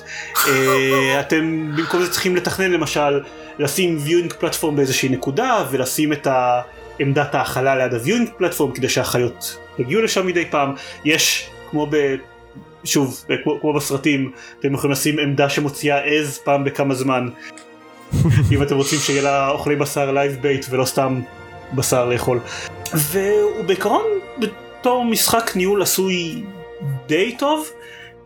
[0.49, 3.21] אה, אתם במקום זה צריכים לתכנן למשל,
[3.59, 6.27] לשים viewing פלטפורם באיזושהי נקודה, ולשים את
[6.99, 10.75] עמדת ההכלה ליד ה-viewing פלטפורם כדי שהחיות יגיעו לשם מדי פעם.
[11.05, 12.15] יש, כמו ב...
[12.85, 17.29] שוב, כמו, כמו בסרטים, אתם יכולים לשים עמדה שמוציאה עז פעם בכמה זמן.
[18.53, 21.21] אם אתם רוצים שיהיה לה אוכלי בשר live bait ולא סתם
[21.75, 22.41] בשר לאכול.
[22.95, 24.05] והוא בעיקרון
[24.83, 26.43] בתור משחק ניהול עשוי
[27.09, 27.68] די טוב.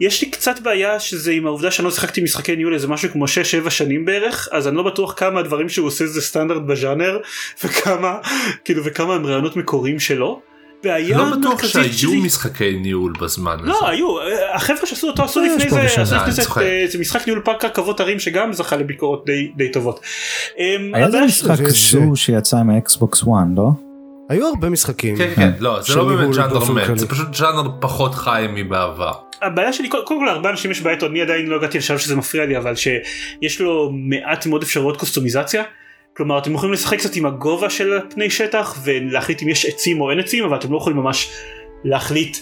[0.00, 3.24] יש לי קצת בעיה שזה עם העובדה שאני לא שיחקתי משחקי ניהול איזה משהו כמו
[3.66, 7.18] 6-7 שנים בערך אז אני לא בטוח כמה הדברים שהוא עושה זה סטנדרט בז'אנר
[7.64, 8.14] וכמה
[8.64, 10.40] כאילו וכמה הם רעיונות מקוריים שלו.
[10.84, 13.68] בעיה לא בטוח שהיו שלי- משחקי ניהול בזמן הזה.
[13.68, 14.06] לא היו
[14.54, 16.42] החבר'ה שעשו אותו עשו אה, לפני זה אה, זה
[16.92, 20.00] זה משחק ניהול פארק רכבות הרים שגם זכה לביקורות די- די טובות.
[20.58, 23.70] אמ, היה הבעיה משחק זו שיצא עם ה Xbox 1, לא?
[24.28, 25.16] היו הרבה משחקים.
[25.16, 26.98] כן כן לא זה לא באמת באופן מת.
[26.98, 29.12] זה פשוט ז'אנר פחות חי מבעבר.
[29.42, 32.46] הבעיה שלי קודם כל להרבה אנשים יש בעיה אני עדיין לא הגעתי לשלב שזה מפריע
[32.46, 35.62] לי אבל שיש לו מעט מאוד אפשרויות קוסטומיזציה.
[36.16, 40.10] כלומר אתם יכולים לשחק קצת עם הגובה של פני שטח ולהחליט אם יש עצים או
[40.10, 41.30] אין עצים אבל אתם לא יכולים ממש
[41.84, 42.36] להחליט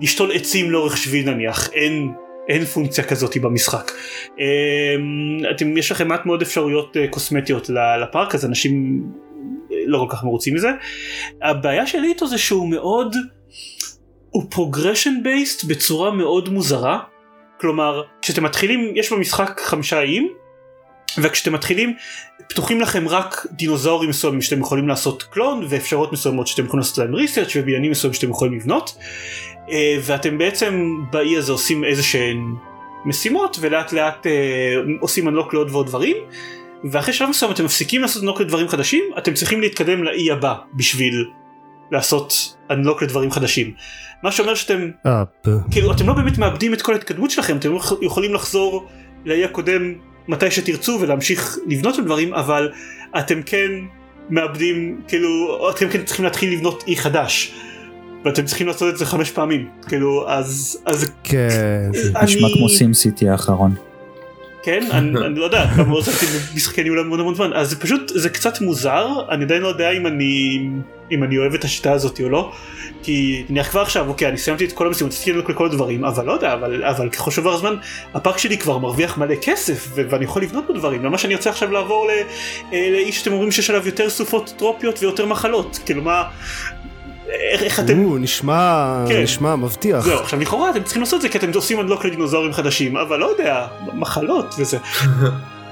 [0.00, 2.12] לשתול עצים לאורך שביל נניח אין
[2.48, 3.90] אין פונקציה כזאת במשחק.
[4.38, 4.44] אמ,
[5.50, 9.02] אתם יש לכם מעט מאוד אפשרויות אה, קוסמטיות ל- לפארק אז אנשים
[9.86, 10.70] לא כל כך מרוצים מזה.
[11.42, 13.16] הבעיה שלי איתו זה שהוא מאוד
[14.30, 16.98] הוא progression based בצורה מאוד מוזרה.
[17.60, 20.28] כלומר כשאתם מתחילים יש במשחק חמישה איים
[21.18, 21.94] וכשאתם מתחילים
[22.48, 27.14] פתוחים לכם רק דינוזאורים מסוימים שאתם יכולים לעשות clone ואפשרויות מסוימות שאתם יכולים לעשות להם
[27.14, 28.96] research ובניינים מסוימים שאתם יכולים לבנות
[29.70, 32.54] אה, ואתם בעצם באי הזה עושים איזה שהן
[33.04, 36.16] משימות ולאט לאט אה, עושים אנלוק לעוד ועוד דברים
[36.90, 41.24] ואחרי שלב מסוים אתם מפסיקים לעשות unlock לדברים חדשים אתם צריכים להתקדם לאי הבא בשביל
[41.92, 43.72] לעשות unlock לדברים חדשים.
[44.22, 45.22] מה שאומר שאתם אה,
[45.70, 47.72] כאילו אתם לא באמת מאבדים את כל ההתקדמות שלכם אתם
[48.02, 48.86] יכולים לחזור
[49.24, 49.94] לאי הקודם
[50.28, 52.70] מתי שתרצו ולהמשיך לבנות על דברים אבל
[53.18, 53.70] אתם כן
[54.30, 55.28] מאבדים כאילו
[55.70, 57.52] אתם כן צריכים להתחיל לבנות אי חדש.
[58.24, 61.48] ואתם צריכים לעשות את זה חמש פעמים כאילו אז אז כן.
[61.92, 63.74] זה- נשמע כמו סים סיטי האחרון.
[64.62, 67.52] כן אני, אני לא יודע כמה לא עשיתי משחקי ניהול המון המון זמן.
[67.52, 70.60] אז זה פשוט זה קצת מוזר אני עדיין לא יודע אם אני
[71.12, 72.52] אם אני אוהב את השיטה הזאת או לא
[73.02, 76.26] כי נניח כבר עכשיו אוקיי אני סיימתי את כל המשימות עשיתי את כל הדברים אבל
[76.26, 77.74] לא יודע אבל אבל ככל שעובר הזמן
[78.14, 81.04] הפארק שלי כבר מרוויח מלא כסף ואני יכול לבנות בו דברים.
[81.04, 82.10] למה שאני רוצה עכשיו לעבור ל-
[82.72, 85.78] אה, לאיש שאתם אומרים שיש עליו יותר סופות טרופיות ויותר מחלות?
[85.86, 86.24] כאילו מה
[87.30, 89.22] איך, איך אתם או, נשמע כן.
[89.22, 90.04] נשמע מבטיח.
[90.04, 93.18] זהו, עכשיו לכאורה אתם צריכים לעשות את זה כי אתם עושים אנלוק לדינוזאורים חדשים, אבל
[93.18, 94.78] לא יודע, מחלות וזה.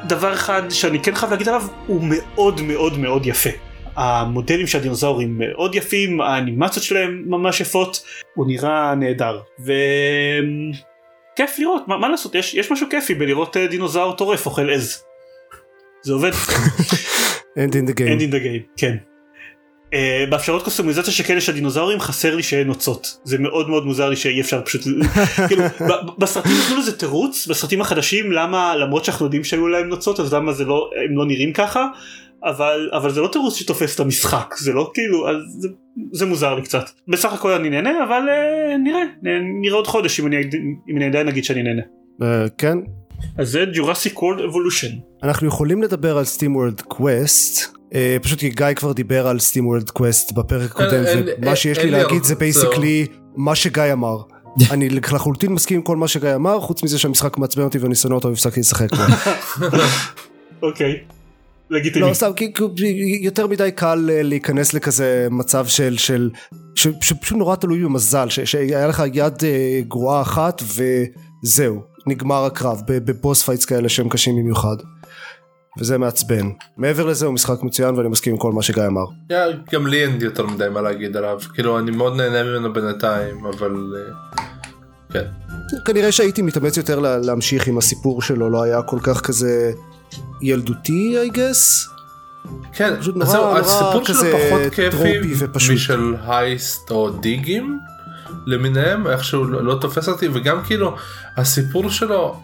[0.09, 3.51] דבר אחד שאני כן חייב להגיד עליו, הוא מאוד מאוד מאוד יפה.
[3.97, 8.03] המודלים של הדינוזאורים מאוד יפים, האנימציות שלהם ממש יפות,
[8.35, 9.41] הוא נראה נהדר.
[9.61, 15.05] וכיף לראות, מה, מה לעשות, יש, יש משהו כיפי בלראות אה, דינוזאור טורף אוכל עז.
[16.03, 16.31] זה עובד.
[17.59, 18.21] End in the End game.
[18.21, 18.97] in the game, כן.
[19.93, 23.19] Uh, באפשרות קוסטומיזציה שכאלה של הדינוזאורים חסר לי שאין נוצות.
[23.25, 24.83] זה מאוד מאוד מוזר לי שאי אפשר פשוט
[25.49, 25.63] כאילו
[26.19, 30.53] בסרטים נתנו לזה תירוץ בסרטים החדשים למה למרות שאנחנו יודעים שהיו להם נוצות אז למה
[30.53, 31.87] זה לא הם לא נראים ככה?
[32.45, 35.69] אבל אבל זה לא תירוץ שתופס את המשחק זה לא כאילו אז זה,
[36.13, 36.91] זה מוזר לי קצת.
[37.09, 39.03] בסך הכל אני נהנה אבל uh, נראה
[39.63, 40.37] נראה עוד חודש אם אני
[40.91, 41.83] אם אני עדיין אגיד שאני נהנה.
[42.23, 42.79] אה, כן.
[43.39, 44.93] אז זה Jurassic World Evolution.
[45.23, 47.78] אנחנו יכולים לדבר על SteamWorld Quest.
[48.23, 51.03] פשוט כי גיא כבר דיבר על SteamWorld Quest בפרק הקודם
[51.39, 54.17] ומה שיש לי להגיד זה basically מה שגיא אמר.
[54.73, 58.15] אני לחלוטין מסכים עם כל מה שגיא אמר חוץ מזה שהמשחק מעצבן אותי ואני שונא
[58.15, 59.03] אותו והפסקתי לשחק בו.
[60.63, 60.97] אוקיי.
[61.71, 62.09] לגיטימי.
[62.09, 62.65] לא סתם כי כי
[63.23, 66.31] יותר מדי קל אה, להיכנס לכזה מצב של של
[66.75, 70.63] ש- שפשוט נורא תלוי במזל ש- שהיה לך יד אה, גרועה אחת
[71.43, 74.77] וזהו נגמר הקרב ב boss fights כאלה שהם קשים במיוחד.
[75.79, 79.05] וזה מעצבן מעבר לזה הוא משחק מצוין ואני מסכים עם כל מה שגיא אמר.
[79.31, 79.39] Yeah,
[79.73, 83.95] גם לי אין יותר מדי מה להגיד עליו כאילו אני מאוד נהנה ממנו בינתיים אבל
[83.97, 84.43] אה,
[85.13, 85.25] כן
[85.85, 89.73] כנראה שהייתי מתאמץ יותר לה- להמשיך עם הסיפור שלו לא היה כל כך כזה
[90.43, 91.89] ילדותי I guess.
[92.73, 95.75] כן פשוט נורא- זהו, נורא הסיפור שלו פחות כיפי טרופי ופשוט.
[95.75, 97.79] משל Heist או Dig
[98.47, 100.97] למיניהם איכשהו לא לא תופס אותי וגם כאילו
[101.37, 102.41] הסיפור שלו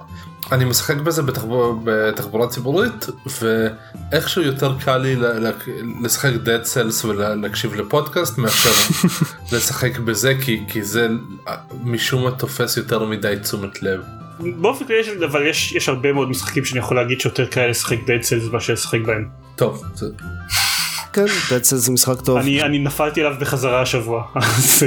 [0.52, 3.06] אני משחק בזה בתחבור, בתחבורה ציבורית
[3.40, 5.16] ואיכשהו יותר קל לי
[6.02, 8.70] לשחק dead cells ולהקשיב לפודקאסט מאשר
[9.52, 11.08] לשחק בזה כי, כי זה
[11.84, 14.00] משום מה תופס יותר מדי תשומת לב.
[14.60, 17.96] באופן כללי יש- אבל יש יש הרבה מאוד משחקים שאני יכול להגיד שיותר קל לשחק
[18.06, 19.28] דד סלס מאשר לשחק בהם.
[19.56, 20.06] טוב זה,
[21.14, 22.38] כן בעצם זה משחק טוב.
[22.38, 24.82] אני אני נפלתי עליו בחזרה השבוע אז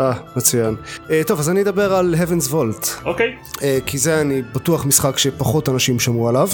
[0.00, 0.74] אה, אה מצוין.
[1.10, 3.04] אה, טוב אז אני אדבר על Heaven's Vault.
[3.04, 6.48] אוקיי אה, כי זה אני בטוח משחק שפחות אנשים שמעו עליו.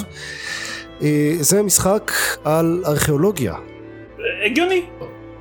[1.03, 2.13] אה, זה משחק
[2.45, 3.55] על ארכיאולוגיה,
[4.47, 4.83] הגיוני.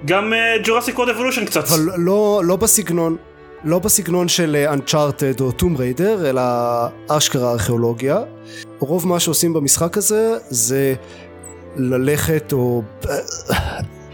[0.06, 0.34] גם
[0.64, 1.64] Jurassic World Evolution קצת.
[1.68, 3.18] אבל לא, לא בסגנון,
[3.64, 6.42] לא בסגנון של Uncharted או Tomb Raider, אלא
[7.08, 8.20] אשכרה ארכיאולוגיה.
[8.80, 10.96] רוב מה שעושים במשחק הזה זה
[11.76, 12.82] ללכת או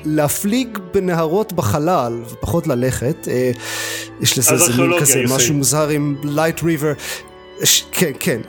[0.06, 3.28] להפליג בנהרות בחלל ופחות ללכת.
[3.28, 3.52] אה,
[4.22, 5.34] יש לזה איזה מין כזה say.
[5.36, 7.00] משהו מוזר עם Light River.
[7.64, 8.42] ש- כן, כן,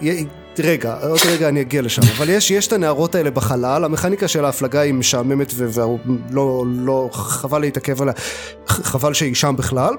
[0.58, 4.44] רגע, עוד רגע אני אגיע לשם, אבל יש, יש את הנערות האלה בחלל, המכניקה של
[4.44, 8.14] ההפלגה היא משעממת ולא לא, חבל להתעכב עליה,
[8.66, 9.94] חבל שהיא שם בכלל,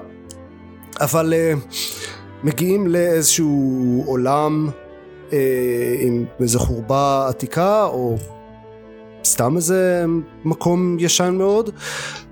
[1.00, 1.76] אבל uh,
[2.44, 4.68] מגיעים לאיזשהו עולם
[5.30, 5.32] uh,
[6.00, 8.16] עם איזו חורבה עתיקה, או
[9.24, 10.04] סתם איזה
[10.44, 11.70] מקום ישן מאוד,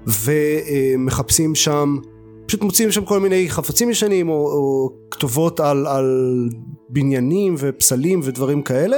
[0.07, 1.99] ומחפשים שם
[2.47, 6.49] פשוט מוצאים שם כל מיני חפצים ישנים או, או כתובות על, על
[6.88, 8.97] בניינים ופסלים ודברים כאלה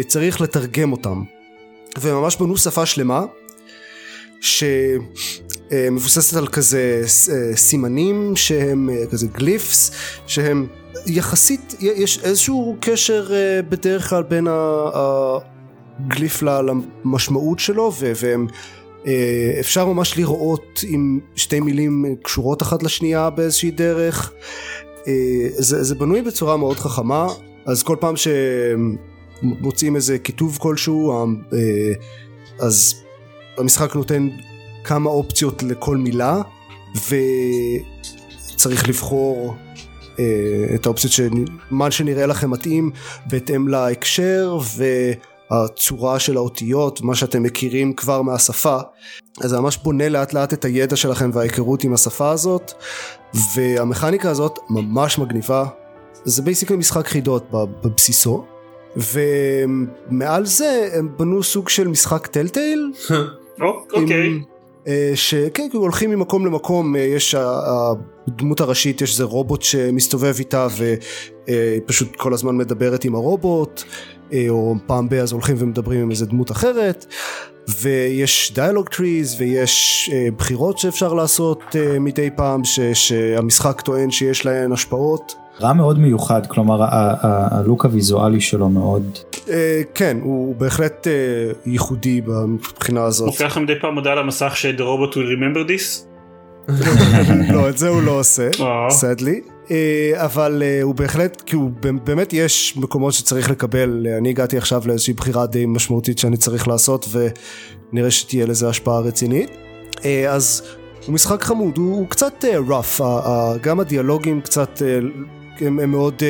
[0.00, 1.22] וצריך לתרגם אותם.
[2.00, 3.24] וממש בנו שפה שלמה
[5.70, 9.90] שמבוססת על כזה אה, סימנים שהם אה, כזה גליפס
[10.26, 10.66] שהם
[11.06, 14.46] יחסית יש איזשהו קשר אה, בדרך כלל בין
[15.98, 18.46] הגליף למשמעות שלו ו- והם
[19.06, 24.32] אה, אפשר ממש לראות עם שתי מילים קשורות אחת לשנייה באיזושהי דרך.
[25.08, 27.26] אה, זה, זה בנוי בצורה מאוד חכמה
[27.66, 28.14] אז כל פעם
[29.42, 31.24] שמוצאים איזה כיתוב כלשהו אה,
[32.60, 32.94] אז
[33.58, 34.28] המשחק נותן
[34.84, 36.40] כמה אופציות לכל מילה
[38.54, 39.54] וצריך לבחור
[40.74, 42.90] את האופציות שמה שנראה לכם מתאים
[43.26, 44.58] בהתאם להקשר
[45.50, 48.78] הצורה של האותיות, מה שאתם מכירים כבר מהשפה,
[49.40, 52.72] אז זה ממש בונה לאט לאט את הידע שלכם וההיכרות עם השפה הזאת,
[53.54, 55.64] והמכניקה הזאת ממש מגניבה,
[56.24, 58.44] זה basically משחק חידות בבסיסו,
[58.96, 62.92] ומעל זה הם בנו סוג של משחק Telltale.
[63.92, 64.40] אוקיי.
[64.88, 70.66] אה, שכן, כאילו הולכים ממקום למקום, אה, יש הדמות הראשית, יש איזה רובוט שמסתובב איתה
[71.46, 74.17] ופשוט כל הזמן מדברת עם הרובוט, אה,
[74.48, 77.06] או פעם ב- אז הולכים ומדברים עם איזה דמות אחרת,
[77.80, 81.62] ויש דיאלוג טריז ויש בחירות שאפשר לעשות
[82.00, 85.34] מדי פעם, ש- שהמשחק טוען שיש להן השפעות.
[85.60, 89.18] רע מאוד מיוחד, כלומר הלוק הוויזואלי שלו מאוד.
[89.94, 91.06] כן, הוא בהחלט
[91.66, 93.26] ייחודי מבחינה הזאת.
[93.26, 96.04] מופיע לכם מדי פעם הודעה על המסך ש- the robot will remember this?
[97.52, 98.48] לא, את זה הוא לא עושה,
[98.90, 99.40] סדלי.
[100.14, 101.70] אבל הוא בהחלט, כי הוא
[102.04, 107.08] באמת יש מקומות שצריך לקבל, אני הגעתי עכשיו לאיזושהי בחירה די משמעותית שאני צריך לעשות
[107.92, 109.50] ונראה שתהיה לזה השפעה רצינית.
[110.28, 110.62] אז
[111.06, 113.02] הוא משחק חמוד, הוא קצת rough,
[113.62, 114.82] גם הדיאלוגים קצת
[115.60, 116.22] הם, מאוד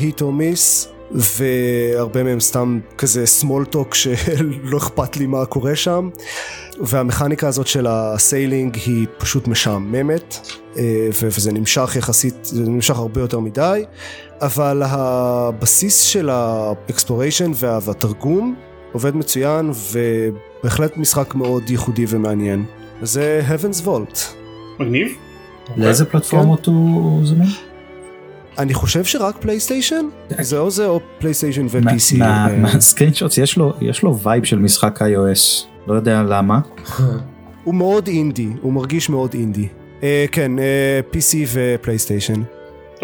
[0.00, 6.08] hit או miss והרבה מהם סתם כזה small talk שלא אכפת לי מה קורה שם
[6.80, 10.48] והמכניקה הזאת של ה sailing היא פשוט משעממת
[11.22, 13.84] וזה נמשך יחסית, זה נמשך הרבה יותר מדי
[14.40, 18.54] אבל הבסיס של ה exploration והתרגום
[18.92, 22.64] עובד מצוין ובהחלט משחק מאוד ייחודי ומעניין
[23.02, 24.20] זה Heaven's Vault.
[24.78, 25.08] מגניב.
[25.76, 27.48] לאיזה פלטפורמות הוא זמין?
[28.58, 30.08] אני חושב שרק פלייסטיישן
[30.40, 32.16] זה או זה או פלייסטיישן ו-PC.
[32.58, 33.38] מה screenshots
[33.80, 36.60] יש לו vibe של משחק iOS לא יודע למה.
[37.64, 39.68] הוא מאוד אינדי הוא מרגיש מאוד אינדי.
[40.32, 40.52] כן
[41.12, 42.42] PC ופלייסטיישן.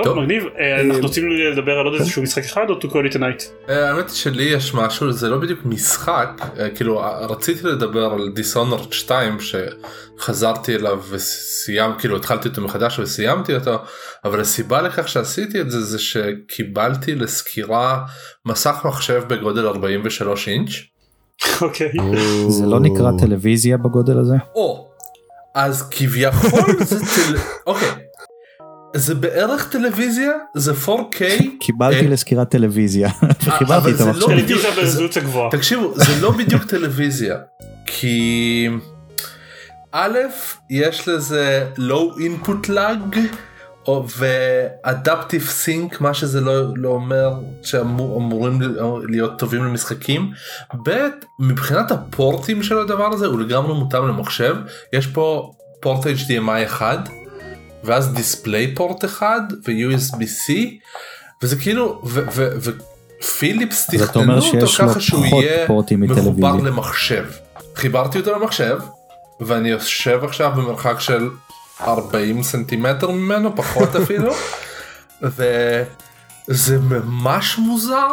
[0.03, 0.45] טוב מגניב
[0.81, 3.71] אנחנו רוצים לדבר על עוד איזשהו משחק אחד או to call it a night?
[3.73, 6.29] האמת שלי יש משהו זה לא בדיוק משחק
[6.75, 13.77] כאילו רציתי לדבר על דיסונרד 2 שחזרתי אליו וסיימתי כאילו התחלתי אותו מחדש וסיימתי אותו
[14.25, 18.05] אבל הסיבה לכך שעשיתי את זה זה שקיבלתי לסקירה
[18.47, 20.71] מסך מחשב בגודל 43 אינץ'.
[21.61, 21.93] אוקיי.
[22.49, 24.35] זה לא נקרא טלוויזיה בגודל הזה?
[24.55, 24.89] או
[25.55, 27.37] אז כביכול זה טל...
[27.67, 27.89] אוקיי.
[28.95, 31.23] זה בערך טלוויזיה זה 4K
[31.61, 33.11] קיבלתי לסקירת טלוויזיה
[33.59, 34.27] חיברתי את המחשב.
[34.27, 35.51] טלוויזיה ברזולוציה גבוהה.
[35.51, 37.37] תקשיבו זה לא בדיוק טלוויזיה
[37.87, 38.69] כי
[39.93, 40.19] א'
[40.71, 43.19] יש לזה low input lag
[43.87, 48.61] ואדפטיב סינק מה שזה לא, לא אומר שאמורים
[49.09, 50.31] להיות טובים למשחקים.
[50.85, 51.09] ב'
[51.41, 54.57] מבחינת הפורטים של הדבר הזה הוא לגמרי מותאם למחשב
[54.93, 56.99] יש פה פורט HDMI אחד
[57.85, 60.53] ואז דיספליי פורט אחד ו-USB-C
[61.43, 62.03] וזה כאילו
[63.21, 65.67] ופיליפס תכננו אותו ככה שהוא יהיה
[65.97, 67.25] מחובר למחשב.
[67.75, 68.79] חיברתי אותו למחשב
[69.41, 71.31] ואני יושב עכשיו במרחק של
[71.81, 74.33] 40 סנטימטר ממנו פחות אפילו
[75.23, 78.09] וזה ממש מוזר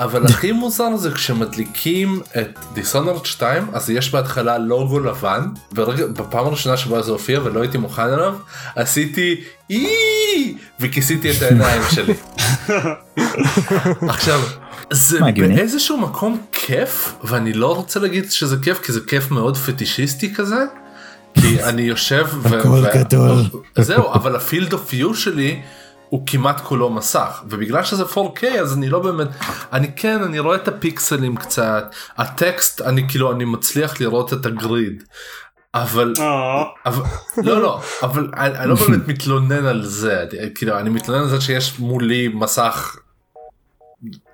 [0.00, 6.46] אבל הכי מוזר זה כשמדליקים את דיסונרד 2 אז יש בהתחלה לוגו לבן ברגע בפעם
[6.46, 8.34] הראשונה שבה זה הופיע ולא הייתי מוכן אליו
[8.76, 9.40] עשיתי
[9.70, 12.14] אי וכיסיתי את העיניים שלי.
[14.08, 14.40] עכשיו
[14.90, 20.34] זה באיזשהו מקום כיף ואני לא רוצה להגיד שזה כיף כי זה כיף מאוד פטישיסטי
[20.34, 20.64] כזה.
[21.34, 23.42] כי אני יושב הכל גדול
[23.78, 25.60] זהו אבל הפילד אוף יו שלי
[26.10, 27.42] הוא כמעט כולו מסך.
[27.48, 29.28] ובגלל שזה 4K אז אני לא באמת
[29.72, 31.94] אני כן אני רואה את הפיקסלים קצת.
[32.18, 35.02] הטקסט אני כאילו אני מצליח לראות את הגריד.
[35.74, 36.12] אבל,
[36.86, 37.02] אבל
[37.36, 40.24] לא לא אבל אני לא באמת מתלונן על זה.
[40.54, 42.96] כאילו אני מתלונן על זה שיש מולי מסך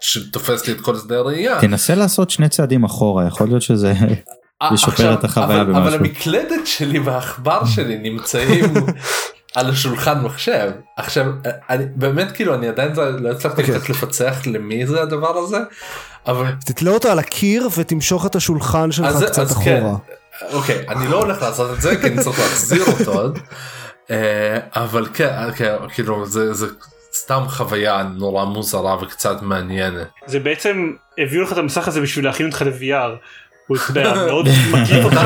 [0.01, 1.61] שתופס לי את כל שדה הראייה.
[1.61, 3.95] תנסה לעשות שני צעדים אחורה יכול להיות שזה
[4.73, 5.83] ישפר את החוויה במשהו.
[5.83, 8.75] אבל המקלדת שלי והעכבר שלי נמצאים
[9.57, 11.27] על השולחן מחשב עכשיו
[11.71, 13.91] אני באמת כאילו אני עדיין לא הצלחתי קצת okay.
[13.91, 15.59] לפצח למי זה הדבר הזה
[16.27, 19.65] אבל תתלה אותו על הקיר ותמשוך את השולחן שלך אז, קצת אז אחורה.
[19.71, 20.47] כן.
[20.53, 23.39] אוקיי אני לא הולך לעשות את זה כי אני צריך להחזיר אותו עוד
[24.75, 26.67] אבל כן, כן כאילו זה זה
[27.15, 30.07] סתם חוויה נורא מוזרה וקצת מעניינת.
[30.27, 33.11] זה בעצם הביאו לך את המסך הזה בשביל להכין אותך ל-VR.
[33.67, 33.77] הוא
[34.27, 35.17] מאוד מקיף אותך,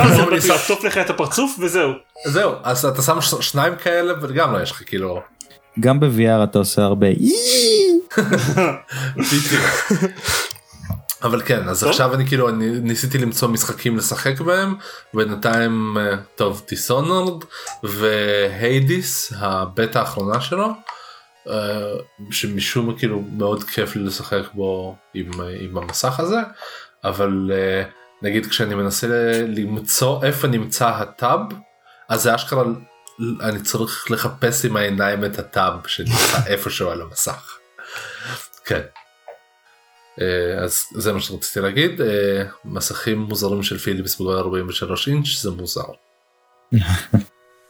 [0.49, 1.93] לעטוף לך את הפרצוף וזהו.
[2.25, 5.21] זהו, אז אתה שם שניים כאלה וגם לא יש לך כאילו.
[5.81, 7.07] גם ב-VR אתה עושה הרבה
[11.23, 14.75] אבל כן אז עכשיו אני כאילו אני ניסיתי למצוא משחקים לשחק בהם
[15.15, 15.97] בינתיים
[16.35, 17.45] טוב דיסונרד
[17.83, 20.69] והיידיס הבטא האחרונה שלו
[22.31, 25.31] שמשום מה כאילו מאוד כיף לי לשחק בו עם,
[25.61, 26.39] עם המסך הזה
[27.05, 27.83] אבל אה,
[28.23, 29.07] נגיד כשאני מנסה
[29.49, 31.41] למצוא איפה נמצא הטאב
[32.09, 32.65] אז זה אשכרה
[33.41, 37.59] אני צריך לחפש עם העיניים את הטאב שנמצא איפשהו על המסך.
[38.65, 38.81] כן.
[40.21, 45.51] אה, אז זה מה שרציתי להגיד אה, מסכים מוזרים של פיליפס בגלל 43 אינץ' זה
[45.51, 45.83] מוזר.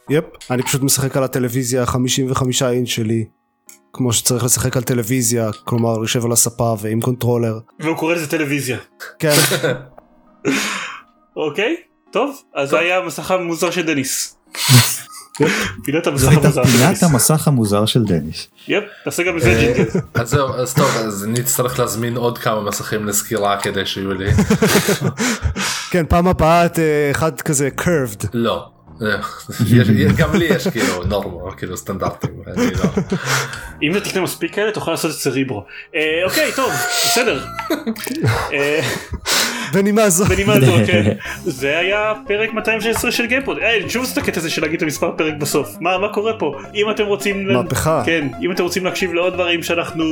[0.09, 3.25] Yep אני פשוט משחק על הטלוויזיה 55 אינץ' שלי
[3.93, 7.59] כמו שצריך לשחק על טלוויזיה כלומר יושב על הספה ועם קונטרולר.
[7.79, 8.77] והוא קורא לזה טלוויזיה.
[9.19, 9.35] כן.
[11.35, 11.75] אוקיי
[12.11, 14.37] טוב אז זה היה המסך המוזר של דניס.
[15.83, 17.03] פינת המסך המוזר של פינת דניס.
[17.03, 18.47] המסך המוזר של דניס.
[18.67, 19.89] יפ תעשה גם לזה ג'ינגל.
[20.13, 24.31] אז זהו אז טוב אז אני אצטרך להזמין עוד כמה מסכים לסקירה כדי שיהיו לי.
[25.91, 28.25] כן פעם הבאה את אה, אחד כזה curved.
[28.33, 28.65] לא.
[29.67, 29.87] יש-
[30.17, 32.29] גם לי יש כאילו נורמה כאילו סטנדרטים.
[32.47, 32.83] אני לא.
[33.83, 35.65] אם אתה תקנה מספיק כאלה תוכל לעשות את זה ריברו.
[35.95, 36.71] אה, אוקיי טוב
[37.05, 37.45] בסדר.
[39.73, 40.25] בנימה זו.
[40.25, 41.11] בנימה זו כן.
[41.43, 43.57] זה היה פרק 216 של גיימפוד.
[43.57, 45.75] אה, שוב את הקטע הזה של להגיד את המספר פרק בסוף.
[45.81, 46.53] מה מה קורה פה?
[46.75, 47.47] אם אתם רוצים...
[47.47, 48.03] מהפכה.
[48.05, 50.03] כן אם אתם רוצים להקשיב לעוד דברים שאנחנו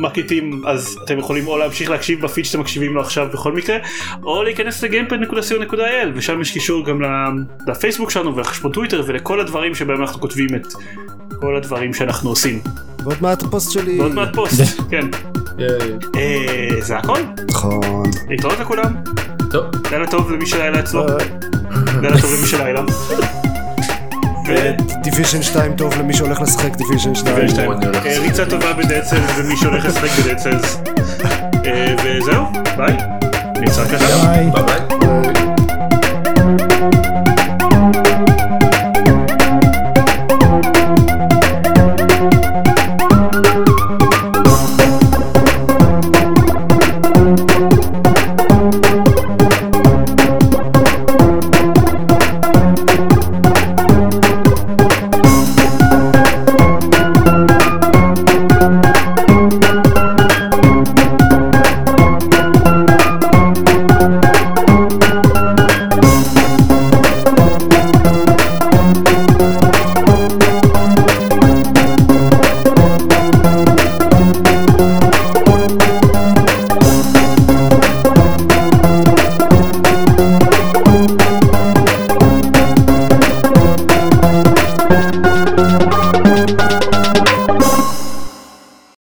[0.00, 3.76] מקליטים אז אתם יכולים או להמשיך להקשיב בפיד שאתם מקשיבים לו עכשיו בכל מקרה
[4.22, 7.06] או להיכנס לגיימפוד.co.il ושם יש קישור גם ל-
[7.70, 10.66] לפייסבוק שלנו ולחשבון טוויטר ולכל הדברים שבהם אנחנו כותבים את
[11.40, 12.60] כל הדברים שאנחנו עושים.
[13.04, 14.00] ועוד מעט הפוסט שלי.
[14.00, 14.62] ועוד מעט פוסט.
[14.90, 15.06] כן.
[16.16, 17.20] אה, זה הכל?
[17.48, 18.02] נכון.
[18.28, 18.94] להתראות לכולם.
[19.50, 19.64] טוב.
[19.90, 21.08] לילה טוב למי שלילה אצלו.
[21.08, 21.14] אה,
[22.02, 22.80] לילה טוב למי שלילה.
[25.02, 27.36] Division 2 טוב למי שהולך לשחק Division 2.
[27.66, 28.06] הולך אה, לשחק.
[28.20, 30.08] ריצה טובה ב Dead Cells ומי שהולך לשחק.
[31.66, 32.44] אה, וזהו,
[32.76, 32.96] ביי.
[34.52, 35.17] ביי.